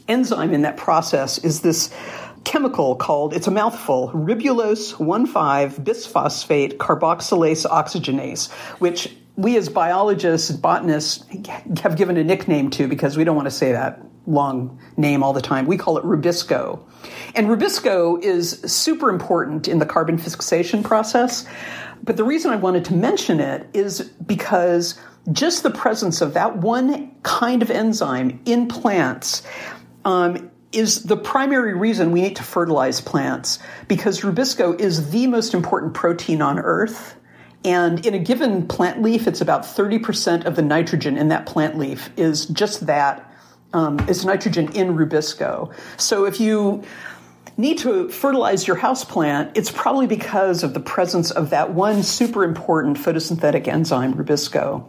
enzyme 0.08 0.53
in 0.53 0.63
that 0.63 0.77
process 0.77 1.38
is 1.38 1.62
this 1.62 1.93
chemical 2.43 2.95
called, 2.95 3.34
it's 3.34 3.47
a 3.47 3.51
mouthful, 3.51 4.12
ribulose 4.13 4.93
1,5 4.95 5.84
bisphosphate 5.84 6.77
carboxylase 6.77 7.65
oxygenase, 7.65 8.51
which 8.79 9.15
we 9.36 9.58
as 9.58 9.67
biologists, 9.67 10.51
botanists 10.51 11.25
have 11.81 11.97
given 11.97 12.17
a 12.17 12.23
nickname 12.23 12.69
to 12.69 12.88
because 12.88 13.17
we 13.17 13.23
don't 13.23 13.36
want 13.36 13.47
to 13.47 13.51
say 13.51 13.71
that 13.71 13.99
long 14.28 14.80
name 14.98 15.24
all 15.24 15.34
the 15.34 15.42
time. 15.42 15.66
We 15.66 15.78
call 15.78 15.98
it 15.98 16.04
Rubisco. 16.04 16.80
And 17.36 17.48
Rubisco 17.48 18.22
is 18.24 18.62
super 18.66 19.10
important 19.10 19.68
in 19.68 19.80
the 19.80 19.86
carbon 19.86 20.18
fixation 20.18 20.84
process. 20.84 21.46
But 22.04 22.18
the 22.18 22.24
reason 22.24 22.52
I 22.52 22.56
wanted 22.56 22.86
to 22.86 22.94
mention 22.94 23.40
it 23.40 23.68
is 23.74 24.02
because 24.02 25.00
just 25.32 25.64
the 25.64 25.72
presence 25.72 26.22
of 26.22 26.34
that 26.34 26.58
one 26.58 27.12
kind 27.24 27.62
of 27.62 27.72
enzyme 27.72 28.40
in 28.46 28.68
plants 28.68 29.44
um, 30.04 30.52
is 30.72 31.04
the 31.04 31.18
primary 31.18 31.74
reason 31.74 32.12
we 32.12 32.22
need 32.22 32.36
to 32.36 32.44
fertilize 32.44 33.02
plants 33.02 33.60
because 33.88 34.22
Rubisco 34.22 34.80
is 34.80 35.10
the 35.12 35.26
most 35.28 35.54
important 35.54 35.94
protein 35.94 36.42
on 36.42 36.60
Earth. 36.60 37.16
And 37.64 38.06
in 38.06 38.14
a 38.14 38.20
given 38.20 38.68
plant 38.68 39.02
leaf, 39.02 39.26
it's 39.26 39.42
about 39.42 39.64
30% 39.64 40.46
of 40.46 40.56
the 40.56 40.62
nitrogen 40.62 41.18
in 41.18 41.30
that 41.30 41.48
plant 41.48 41.78
leaf 41.78 42.12
is 42.16 42.46
just 42.46 42.86
that 42.86 43.35
um, 43.76 44.00
is 44.08 44.26
nitrogen 44.26 44.72
in 44.72 44.96
rubisco. 44.96 45.74
So 45.98 46.26
if 46.26 46.40
you 46.40 46.84
need 47.58 47.78
to 47.80 48.08
fertilize 48.10 48.66
your 48.66 48.78
house 48.78 49.04
plant, 49.04 49.52
it's 49.58 49.70
probably 49.70 50.08
because 50.08 50.64
of 50.64 50.74
the 50.74 50.80
presence 50.80 51.30
of 51.30 51.50
that 51.50 51.74
one 51.74 52.02
super 52.02 52.44
important 52.44 52.98
photosynthetic 52.98 53.68
enzyme, 53.68 54.14
rubisco, 54.14 54.86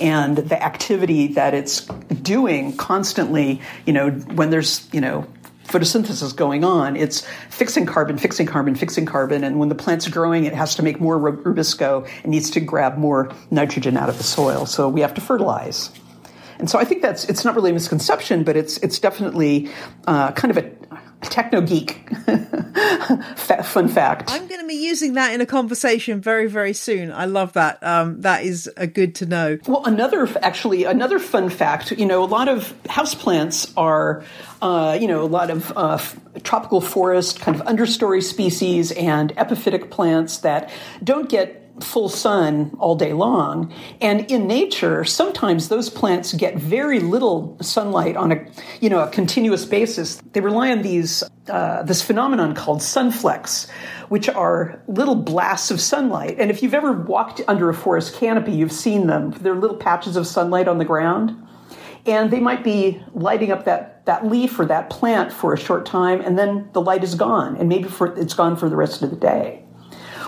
and 0.00 0.36
the 0.36 0.60
activity 0.60 1.28
that 1.28 1.54
it's 1.54 1.86
doing 2.22 2.76
constantly, 2.76 3.60
you 3.86 3.92
know, 3.92 4.10
when 4.10 4.50
there's, 4.50 4.88
you 4.92 5.00
know, 5.00 5.26
photosynthesis 5.68 6.34
going 6.34 6.62
on. 6.64 6.96
It's 6.96 7.26
fixing 7.50 7.86
carbon, 7.86 8.18
fixing 8.18 8.46
carbon, 8.46 8.74
fixing 8.74 9.06
carbon. 9.06 9.44
And 9.44 9.58
when 9.58 9.68
the 9.68 9.74
plant's 9.74 10.08
growing, 10.08 10.44
it 10.44 10.54
has 10.54 10.74
to 10.76 10.82
make 10.82 11.00
more 11.00 11.18
rubisco 11.18 12.08
and 12.22 12.32
needs 12.32 12.50
to 12.50 12.60
grab 12.60 12.98
more 12.98 13.32
nitrogen 13.50 13.96
out 13.96 14.08
of 14.08 14.18
the 14.18 14.24
soil. 14.24 14.66
So 14.66 14.88
we 14.88 15.00
have 15.02 15.14
to 15.14 15.20
fertilize. 15.20 15.90
And 16.58 16.70
so 16.70 16.78
I 16.78 16.84
think 16.84 17.02
that's 17.02 17.24
it's 17.26 17.44
not 17.44 17.54
really 17.54 17.70
a 17.70 17.74
misconception, 17.74 18.44
but 18.44 18.56
it's 18.56 18.78
it's 18.78 18.98
definitely 18.98 19.70
uh, 20.06 20.32
kind 20.32 20.56
of 20.56 20.64
a 20.64 20.70
techno 21.22 21.60
geek 21.60 22.08
fun 23.64 23.88
fact. 23.88 24.30
I'm 24.30 24.46
going 24.46 24.60
to 24.60 24.66
be 24.66 24.74
using 24.74 25.14
that 25.14 25.32
in 25.32 25.40
a 25.40 25.46
conversation 25.46 26.20
very, 26.20 26.48
very 26.48 26.72
soon. 26.72 27.12
I 27.12 27.24
love 27.24 27.54
that. 27.54 27.82
Um, 27.82 28.20
that 28.22 28.44
is 28.44 28.70
a 28.76 28.86
good 28.86 29.14
to 29.16 29.26
know. 29.26 29.58
Well, 29.66 29.84
another 29.84 30.28
actually 30.40 30.84
another 30.84 31.18
fun 31.18 31.48
fact. 31.48 31.92
You 31.92 32.06
know, 32.06 32.22
a 32.22 32.26
lot 32.26 32.48
of 32.48 32.74
houseplants 32.84 33.72
are, 33.76 34.22
uh, 34.62 34.98
you 35.00 35.08
know, 35.08 35.22
a 35.22 35.26
lot 35.26 35.50
of 35.50 35.72
uh, 35.76 35.98
tropical 36.42 36.80
forest 36.80 37.40
kind 37.40 37.58
of 37.58 37.66
understory 37.66 38.22
species 38.22 38.92
and 38.92 39.34
epiphytic 39.36 39.90
plants 39.90 40.38
that 40.38 40.70
don't 41.02 41.28
get 41.28 41.63
full 41.80 42.08
sun 42.08 42.74
all 42.78 42.94
day 42.94 43.12
long. 43.12 43.72
And 44.00 44.30
in 44.30 44.46
nature, 44.46 45.04
sometimes 45.04 45.68
those 45.68 45.90
plants 45.90 46.32
get 46.32 46.56
very 46.56 47.00
little 47.00 47.56
sunlight 47.60 48.16
on 48.16 48.32
a, 48.32 48.46
you 48.80 48.88
know, 48.88 49.00
a 49.00 49.08
continuous 49.08 49.64
basis. 49.64 50.20
They 50.32 50.40
rely 50.40 50.70
on 50.70 50.82
these, 50.82 51.24
uh, 51.48 51.82
this 51.82 52.00
phenomenon 52.00 52.54
called 52.54 52.80
sunflecks, 52.80 53.68
which 54.08 54.28
are 54.28 54.82
little 54.86 55.16
blasts 55.16 55.70
of 55.70 55.80
sunlight. 55.80 56.36
And 56.38 56.50
if 56.50 56.62
you've 56.62 56.74
ever 56.74 56.92
walked 56.92 57.40
under 57.48 57.68
a 57.68 57.74
forest 57.74 58.14
canopy, 58.14 58.52
you've 58.52 58.72
seen 58.72 59.06
them. 59.06 59.32
They're 59.32 59.56
little 59.56 59.76
patches 59.76 60.16
of 60.16 60.26
sunlight 60.26 60.68
on 60.68 60.78
the 60.78 60.84
ground. 60.84 61.40
And 62.06 62.30
they 62.30 62.40
might 62.40 62.62
be 62.62 63.02
lighting 63.14 63.50
up 63.50 63.64
that, 63.64 64.04
that 64.04 64.26
leaf 64.26 64.60
or 64.60 64.66
that 64.66 64.90
plant 64.90 65.32
for 65.32 65.54
a 65.54 65.58
short 65.58 65.86
time, 65.86 66.20
and 66.20 66.38
then 66.38 66.68
the 66.72 66.82
light 66.82 67.02
is 67.02 67.14
gone, 67.14 67.56
and 67.56 67.66
maybe 67.66 67.88
for, 67.88 68.14
it's 68.18 68.34
gone 68.34 68.56
for 68.56 68.68
the 68.68 68.76
rest 68.76 69.00
of 69.00 69.08
the 69.08 69.16
day. 69.16 69.63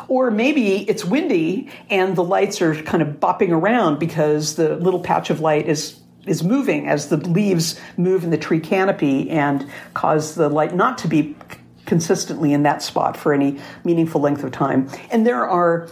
Or 0.08 0.30
maybe 0.30 0.88
it's 0.88 1.04
windy 1.04 1.70
and 1.90 2.16
the 2.16 2.24
lights 2.24 2.62
are 2.62 2.74
kind 2.82 3.02
of 3.02 3.20
bopping 3.20 3.50
around 3.50 3.98
because 3.98 4.56
the 4.56 4.76
little 4.76 5.00
patch 5.00 5.30
of 5.30 5.40
light 5.40 5.68
is 5.68 6.00
is 6.26 6.42
moving 6.42 6.88
as 6.88 7.08
the 7.08 7.16
leaves 7.16 7.78
move 7.96 8.24
in 8.24 8.30
the 8.30 8.36
tree 8.36 8.58
canopy 8.58 9.30
and 9.30 9.64
cause 9.94 10.34
the 10.34 10.48
light 10.48 10.74
not 10.74 10.98
to 10.98 11.08
be 11.08 11.36
consistently 11.84 12.52
in 12.52 12.64
that 12.64 12.82
spot 12.82 13.16
for 13.16 13.32
any 13.32 13.60
meaningful 13.84 14.20
length 14.20 14.42
of 14.42 14.50
time. 14.50 14.88
And 15.12 15.24
there 15.24 15.46
are 15.46 15.88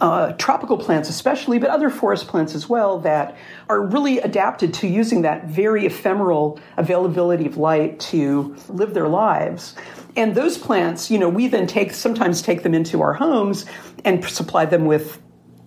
uh, 0.00 0.32
tropical 0.32 0.78
plants, 0.78 1.08
especially, 1.08 1.58
but 1.58 1.70
other 1.70 1.90
forest 1.90 2.28
plants 2.28 2.54
as 2.54 2.68
well, 2.68 3.00
that 3.00 3.36
are 3.68 3.80
really 3.80 4.18
adapted 4.18 4.72
to 4.74 4.86
using 4.86 5.22
that 5.22 5.46
very 5.46 5.86
ephemeral 5.86 6.58
availability 6.76 7.46
of 7.46 7.56
light 7.56 8.00
to 8.00 8.56
live 8.68 8.94
their 8.94 9.08
lives. 9.08 9.74
And 10.16 10.34
those 10.34 10.58
plants, 10.58 11.10
you 11.10 11.18
know, 11.18 11.28
we 11.28 11.48
then 11.48 11.66
take 11.66 11.92
sometimes 11.92 12.42
take 12.42 12.62
them 12.62 12.74
into 12.74 13.02
our 13.02 13.14
homes 13.14 13.66
and 14.04 14.24
supply 14.24 14.64
them 14.64 14.86
with 14.86 15.20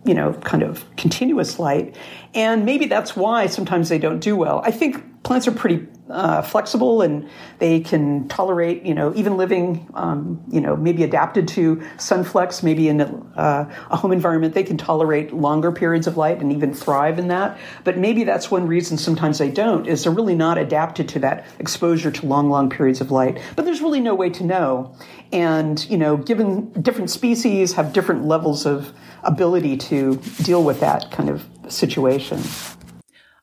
you 0.03 0.13
know, 0.13 0.33
kind 0.33 0.63
of 0.63 0.83
continuous 0.95 1.59
light. 1.59 1.95
And 2.33 2.65
maybe 2.65 2.85
that's 2.87 3.15
why 3.15 3.47
sometimes 3.47 3.89
they 3.89 3.99
don't 3.99 4.19
do 4.19 4.35
well. 4.35 4.61
I 4.65 4.71
think 4.71 5.03
plants 5.23 5.47
are 5.47 5.51
pretty 5.51 5.87
uh, 6.09 6.41
flexible 6.41 7.01
and 7.01 7.29
they 7.59 7.79
can 7.79 8.27
tolerate, 8.27 8.83
you 8.83 8.93
know, 8.93 9.13
even 9.15 9.37
living, 9.37 9.87
um, 9.93 10.43
you 10.49 10.59
know, 10.59 10.75
maybe 10.75 11.03
adapted 11.03 11.47
to 11.47 11.77
sunflecks, 11.97 12.63
maybe 12.63 12.89
in 12.89 13.01
a, 13.01 13.05
uh, 13.37 13.73
a, 13.91 13.95
home 13.95 14.11
environment, 14.11 14.53
they 14.53 14.63
can 14.63 14.77
tolerate 14.77 15.31
longer 15.33 15.71
periods 15.71 16.07
of 16.07 16.17
light 16.17 16.41
and 16.41 16.51
even 16.51 16.73
thrive 16.73 17.17
in 17.17 17.27
that. 17.29 17.57
But 17.83 17.97
maybe 17.97 18.23
that's 18.23 18.51
one 18.51 18.67
reason 18.67 18.97
sometimes 18.97 19.37
they 19.37 19.49
don't, 19.49 19.87
is 19.87 20.03
they're 20.03 20.11
really 20.11 20.35
not 20.35 20.57
adapted 20.57 21.07
to 21.09 21.19
that 21.19 21.45
exposure 21.59 22.11
to 22.11 22.25
long, 22.25 22.49
long 22.49 22.69
periods 22.69 22.99
of 22.99 23.11
light. 23.11 23.39
But 23.55 23.65
there's 23.65 23.81
really 23.81 24.01
no 24.01 24.15
way 24.15 24.29
to 24.31 24.43
know. 24.43 24.95
And, 25.31 25.87
you 25.89 25.97
know, 25.97 26.17
given 26.17 26.71
different 26.81 27.09
species 27.09 27.73
have 27.73 27.93
different 27.93 28.25
levels 28.25 28.65
of 28.65 28.93
ability 29.23 29.77
to 29.77 30.17
deal 30.43 30.63
with 30.63 30.79
that 30.79 31.11
kind 31.11 31.29
of 31.29 31.47
situation. 31.69 32.41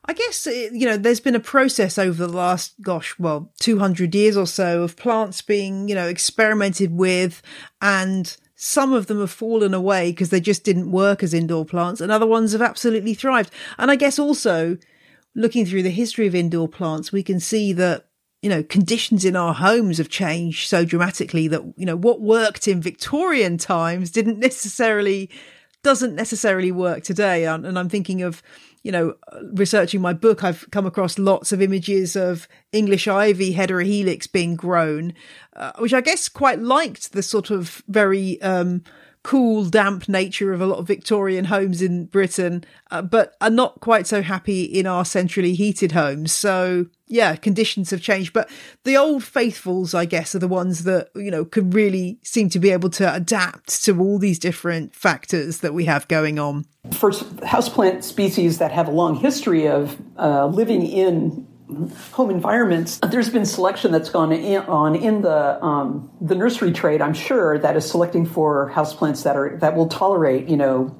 I 0.09 0.13
guess, 0.13 0.47
uh, 0.47 0.49
you 0.49 0.87
know, 0.87 0.97
there's 0.97 1.19
been 1.19 1.35
a 1.35 1.39
process 1.39 1.99
over 1.99 2.25
the 2.25 2.33
last, 2.33 2.73
gosh, 2.81 3.13
well, 3.19 3.51
200 3.59 4.15
years 4.15 4.35
or 4.35 4.47
so 4.47 4.81
of 4.81 4.97
plants 4.97 5.43
being, 5.43 5.87
you 5.87 5.93
know, 5.93 6.07
experimented 6.07 6.91
with 6.97 7.43
and 7.79 8.35
some 8.55 8.91
of 8.91 9.05
them 9.05 9.19
have 9.19 9.29
fallen 9.29 9.71
away 9.71 10.09
because 10.09 10.31
they 10.31 10.39
just 10.41 10.63
didn't 10.63 10.89
work 10.89 11.21
as 11.21 11.31
indoor 11.31 11.63
plants 11.63 12.01
and 12.01 12.11
other 12.11 12.25
ones 12.25 12.53
have 12.53 12.61
absolutely 12.61 13.13
thrived. 13.13 13.51
And 13.77 13.91
I 13.91 13.95
guess 13.95 14.17
also 14.17 14.79
looking 15.35 15.63
through 15.67 15.83
the 15.83 15.91
history 15.91 16.25
of 16.25 16.33
indoor 16.33 16.67
plants, 16.67 17.11
we 17.11 17.21
can 17.21 17.39
see 17.39 17.71
that 17.73 18.07
you 18.41 18.49
know, 18.49 18.63
conditions 18.63 19.25
in 19.25 19.35
our 19.35 19.53
homes 19.53 19.99
have 19.99 20.09
changed 20.09 20.69
so 20.69 20.85
dramatically 20.85 21.47
that, 21.49 21.61
you 21.77 21.85
know, 21.85 21.97
what 21.97 22.19
worked 22.19 22.67
in 22.67 22.81
Victorian 22.81 23.59
times 23.59 24.09
didn't 24.09 24.39
necessarily, 24.49 25.29
doesn't 25.83 26.15
necessarily 26.15 26.71
work 26.71 27.03
today. 27.03 27.45
And, 27.45 27.77
I'm 27.77 27.89
thinking 27.89 28.23
of, 28.23 28.41
you 28.83 28.91
know, 28.91 29.15
researching 29.53 30.01
my 30.01 30.13
book, 30.13 30.43
I've 30.43 30.69
come 30.71 30.85
across 30.85 31.19
lots 31.19 31.51
of 31.51 31.61
images 31.61 32.15
of 32.15 32.47
English 32.71 33.07
ivy 33.07 33.53
Hedera 33.53 33.85
helix 33.85 34.27
being 34.27 34.55
grown, 34.55 35.13
uh, 35.55 35.73
which 35.79 35.93
I 35.93 36.01
guess 36.01 36.29
quite 36.29 36.59
liked 36.59 37.11
the 37.11 37.23
sort 37.23 37.49
of 37.49 37.83
very 37.87 38.41
um, 38.41 38.83
cool, 39.23 39.65
damp 39.65 40.07
nature 40.07 40.53
of 40.53 40.61
a 40.61 40.65
lot 40.65 40.79
of 40.79 40.87
Victorian 40.87 41.45
homes 41.45 41.81
in 41.81 42.05
Britain, 42.05 42.63
uh, 42.89 43.01
but 43.01 43.35
are 43.41 43.49
not 43.49 43.79
quite 43.81 44.07
so 44.07 44.21
happy 44.21 44.63
in 44.63 44.87
our 44.87 45.03
centrally 45.03 45.53
heated 45.53 45.91
homes. 45.91 46.31
So, 46.31 46.85
yeah, 47.07 47.35
conditions 47.35 47.89
have 47.91 48.01
changed. 48.01 48.31
But 48.31 48.49
the 48.85 48.95
old 48.95 49.23
faithfuls, 49.23 49.93
I 49.93 50.05
guess, 50.05 50.35
are 50.35 50.39
the 50.39 50.47
ones 50.47 50.85
that, 50.85 51.09
you 51.15 51.31
know, 51.31 51.43
can 51.43 51.69
really 51.71 52.19
seem 52.23 52.49
to 52.49 52.59
be 52.59 52.71
able 52.71 52.89
to 52.91 53.13
adapt 53.13 53.83
to 53.83 53.99
all 53.99 54.19
these 54.19 54.39
different 54.39 54.95
factors 54.95 55.59
that 55.59 55.73
we 55.73 55.85
have 55.85 56.07
going 56.07 56.39
on. 56.39 56.65
For 56.91 57.11
houseplant 57.11 58.03
species 58.03 58.57
that 58.59 58.71
have 58.71 58.87
a 58.87 58.91
long 58.91 59.15
history 59.15 59.67
of 59.67 59.97
uh, 60.17 60.45
living 60.47 60.85
in 60.85 61.45
home 62.11 62.29
environments, 62.29 62.99
there's 62.99 63.29
been 63.29 63.45
selection 63.45 63.91
that's 63.91 64.09
gone 64.09 64.31
in, 64.31 64.61
on 64.63 64.95
in 64.95 65.21
the 65.21 65.63
um, 65.63 66.11
the 66.19 66.35
nursery 66.35 66.71
trade. 66.71 67.01
I'm 67.01 67.13
sure 67.13 67.59
that 67.59 67.75
is 67.75 67.89
selecting 67.89 68.25
for 68.25 68.71
houseplants 68.73 69.23
that 69.23 69.35
are 69.35 69.57
that 69.57 69.75
will 69.75 69.87
tolerate, 69.87 70.47
you 70.47 70.57
know, 70.57 70.95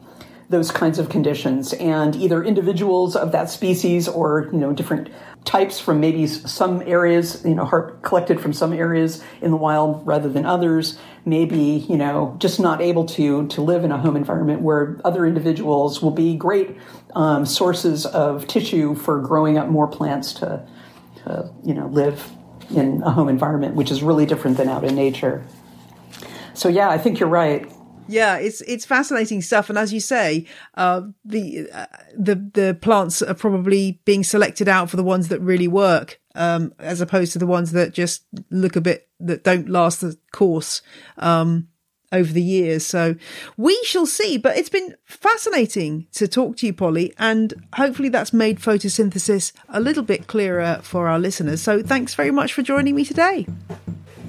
those 0.50 0.72
kinds 0.72 0.98
of 0.98 1.10
conditions, 1.10 1.74
and 1.74 2.16
either 2.16 2.44
individuals 2.44 3.16
of 3.16 3.32
that 3.32 3.50
species 3.50 4.08
or 4.08 4.50
you 4.52 4.58
know 4.58 4.74
different 4.74 5.10
types 5.46 5.80
from 5.80 6.00
maybe 6.00 6.28
some 6.28 6.82
areas, 6.82 7.44
you 7.46 7.56
know, 7.56 7.66
collected 8.02 8.42
from 8.42 8.52
some 8.52 8.74
areas 8.74 9.24
in 9.42 9.52
the 9.52 9.58
wild 9.58 10.06
rather 10.06 10.28
than 10.28 10.46
others. 10.46 10.98
Maybe 11.26 11.86
you 11.88 11.98
know 11.98 12.36
just 12.40 12.60
not 12.60 12.82
able 12.82 13.06
to 13.06 13.48
to 13.48 13.62
live 13.62 13.84
in 13.84 13.92
a 13.92 13.98
home 13.98 14.16
environment 14.16 14.62
where 14.62 15.00
other 15.06 15.26
individuals 15.26 16.02
will 16.02 16.12
be 16.12 16.36
great 16.36 16.78
um, 17.16 17.46
sources 17.46 18.06
of 18.06 18.48
tissue 18.48 18.96
for 18.96 19.20
growing 19.20 19.58
up 19.58 19.68
more 19.68 19.88
plants 19.88 20.34
to, 20.34 20.66
to, 21.24 21.52
you 21.64 21.74
know, 21.74 21.88
live 21.88 22.32
in 22.76 23.02
a 23.04 23.12
home 23.12 23.30
environment, 23.30 23.76
which 23.76 23.92
is 23.92 24.04
really 24.04 24.26
different 24.26 24.58
than 24.58 24.70
out 24.70 24.84
in 24.84 24.96
nature. 24.96 25.44
So 26.54 26.70
yeah, 26.70 26.90
I 26.90 26.98
think 26.98 27.20
you're 27.20 27.30
right. 27.30 27.72
Yeah, 28.10 28.38
it's 28.38 28.62
it's 28.62 28.86
fascinating 28.86 29.42
stuff, 29.42 29.70
and 29.70 29.78
as 29.78 29.94
you 29.94 30.00
say, 30.00 30.46
uh, 30.76 31.02
the 31.24 31.70
uh, 31.72 31.86
the 32.18 32.36
the 32.36 32.78
plants 32.82 33.22
are 33.22 33.34
probably 33.34 34.02
being 34.06 34.24
selected 34.24 34.68
out 34.68 34.90
for 34.90 34.98
the 34.98 35.04
ones 35.04 35.28
that 35.28 35.40
really 35.42 35.68
work, 35.68 36.20
um, 36.36 36.74
as 36.80 37.02
opposed 37.02 37.34
to 37.34 37.40
the 37.40 37.48
ones 37.48 37.72
that 37.74 37.94
just 37.94 38.24
look 38.50 38.76
a 38.76 38.82
bit 38.82 39.08
that 39.20 39.44
don't 39.44 39.70
last 39.70 40.02
the 40.02 40.18
course. 40.32 40.82
Um, 41.18 41.68
over 42.12 42.34
the 42.34 42.42
years. 42.42 42.86
So 42.86 43.16
we 43.58 43.80
shall 43.84 44.06
see. 44.06 44.38
But 44.38 44.58
it's 44.58 44.70
been 44.70 44.96
fascinating 45.06 46.08
to 46.14 46.28
talk 46.28 46.58
to 46.58 46.66
you, 46.66 46.74
Polly, 46.74 47.14
and 47.18 47.54
hopefully 47.74 48.10
that's 48.10 48.34
made 48.34 48.60
photosynthesis 48.60 49.52
a 49.70 49.80
little 49.80 50.04
bit 50.04 50.28
clearer 50.28 50.80
for 50.82 51.08
our 51.08 51.20
listeners. 51.20 51.62
So 51.62 51.82
thanks 51.82 52.16
very 52.16 52.32
much 52.32 52.54
for 52.54 52.62
joining 52.62 52.96
me 52.96 53.06
today. 53.06 53.46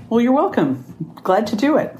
Well, 0.08 0.20
you're 0.20 0.32
welcome. 0.32 0.84
Glad 1.22 1.46
to 1.48 1.56
do 1.56 1.76
it. 1.76 1.96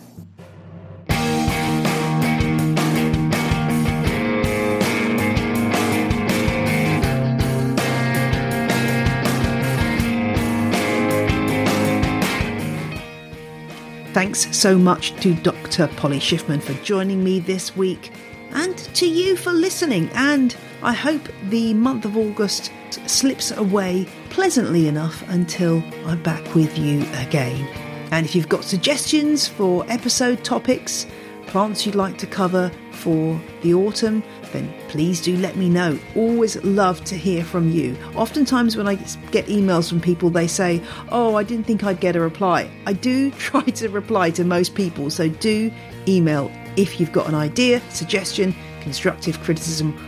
Thanks 14.13 14.57
so 14.57 14.77
much 14.77 15.15
to 15.21 15.35
Dr. 15.35 15.87
Polly 15.97 16.19
Schiffman 16.19 16.61
for 16.61 16.75
joining 16.83 17.23
me 17.23 17.39
this 17.39 17.77
week, 17.77 18.11
and 18.51 18.77
to 18.77 19.07
you 19.07 19.37
for 19.37 19.53
listening. 19.53 20.11
And 20.15 20.57
I 20.83 20.93
hope 20.93 21.29
the 21.45 21.75
month 21.75 22.05
of 22.05 22.17
August 22.17 22.73
slips 23.07 23.53
away 23.53 24.09
pleasantly 24.31 24.89
enough 24.89 25.23
until 25.29 25.81
I'm 26.07 26.21
back 26.25 26.57
with 26.57 26.77
you 26.77 27.07
again. 27.15 27.69
And 28.11 28.27
if 28.27 28.35
you've 28.35 28.49
got 28.49 28.65
suggestions 28.65 29.47
for 29.47 29.87
episode 29.89 30.43
topics, 30.43 31.07
plants 31.51 31.85
you'd 31.85 31.97
like 31.97 32.17
to 32.19 32.27
cover 32.27 32.71
for 32.93 33.41
the 33.63 33.75
autumn, 33.75 34.23
then 34.53 34.73
please 34.89 35.21
do 35.21 35.37
let 35.37 35.57
me 35.57 35.69
know. 35.69 35.99
Always 36.15 36.63
love 36.65 37.05
to 37.05 37.17
hear 37.17 37.45
from 37.45 37.71
you. 37.71 37.97
Oftentimes, 38.15 38.77
when 38.77 38.87
I 38.87 38.95
get 39.33 39.47
emails 39.47 39.89
from 39.89 40.01
people, 40.01 40.31
they 40.31 40.47
say, 40.47 40.81
Oh, 41.11 41.35
I 41.35 41.43
didn't 41.43 41.67
think 41.67 41.85
I'd 41.85 42.01
get 42.01 42.17
a 42.17 42.21
reply. 42.21 42.71
I 42.87 42.93
do 42.93 43.31
try 43.49 43.63
to 43.63 43.89
reply 43.89 44.31
to 44.31 44.45
most 44.45 44.75
people, 44.75 45.11
so 45.11 45.29
do 45.29 45.71
email 46.09 46.51
if 46.77 47.01
you've 47.01 47.13
got 47.13 47.29
an 47.29 47.35
idea, 47.35 47.83
suggestion, 47.91 48.55
constructive 48.81 49.41
criticism, 49.41 49.99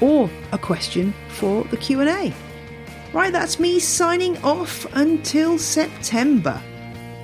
or 0.00 0.30
a 0.52 0.58
question 0.58 1.14
for 1.28 1.64
the 1.64 1.76
Q&A. 1.76 2.32
Right, 3.12 3.32
that's 3.32 3.58
me 3.58 3.80
signing 3.80 4.36
off 4.44 4.86
until 4.94 5.58
September. 5.58 6.62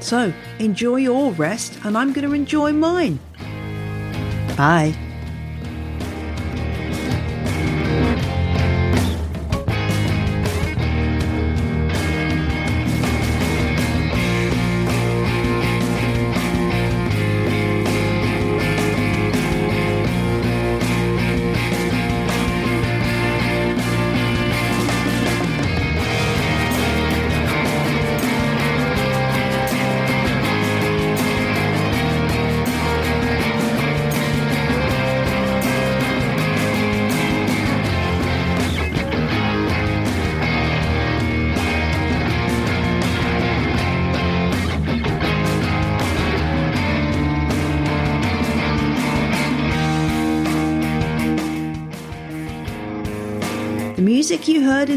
So 0.01 0.33
enjoy 0.59 0.97
your 0.97 1.33
rest, 1.33 1.79
and 1.85 1.97
I'm 1.97 2.13
going 2.13 2.29
to 2.29 2.35
enjoy 2.35 2.73
mine. 2.73 3.19
Bye. 4.57 4.95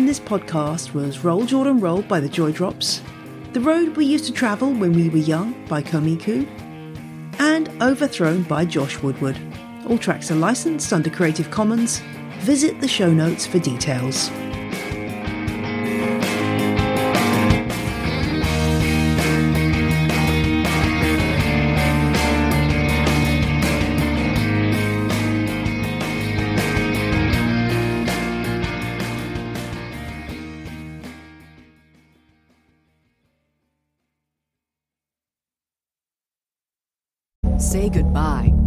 This 0.08 0.20
podcast 0.22 0.94
was 0.94 1.26
Roll 1.26 1.46
Jordan 1.46 1.82
Roll 1.82 2.02
by 2.02 2.22
the 2.22 2.30
Joy 2.30 2.54
Drops, 2.54 3.02
The 3.52 3.60
Road 3.60 3.98
We 3.98 4.06
Used 4.06 4.24
to 4.28 4.32
Travel 4.32 4.72
When 4.72 4.94
We 4.94 5.10
Were 5.10 5.18
Young 5.18 5.66
by 5.66 5.84
Komiku, 5.84 6.48
and 7.42 7.70
Overthrown 7.82 8.44
by 8.44 8.64
Josh 8.64 9.02
Woodward. 9.04 9.38
All 9.90 9.98
tracks 9.98 10.32
are 10.32 10.36
licensed 10.36 10.94
under 10.94 11.10
Creative 11.10 11.52
Commons. 11.52 12.00
Visit 12.40 12.80
the 12.80 12.88
show 12.88 13.12
notes 13.12 13.46
for 13.46 13.60
details. 13.60 14.30